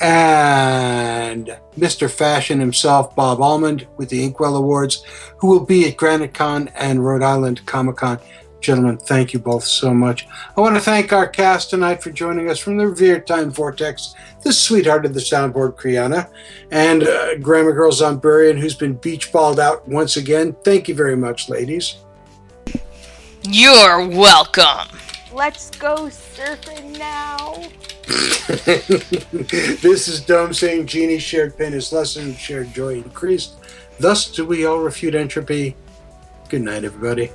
[0.04, 2.12] and Mr.
[2.12, 5.06] Fashion himself, Bob Almond, with the Inkwell Awards,
[5.38, 8.20] who will be at Granite Con and Rhode Island Comic Con.
[8.60, 10.28] Gentlemen, thank you both so much.
[10.58, 14.14] I want to thank our cast tonight for joining us from the Revere time vortex,
[14.42, 16.30] the sweetheart of the soundboard, Kriana,
[16.72, 20.54] and uh, Grammar Girl Zomburian, who's been beach balled out once again.
[20.66, 21.96] Thank you very much, ladies.
[23.44, 24.98] You're welcome.
[25.34, 27.56] Let's go surfing now.
[29.82, 33.56] this is Dome saying Genie shared pain is lessened, shared joy increased.
[34.00, 35.76] Thus do we all refute entropy.
[36.50, 37.32] Good night, everybody.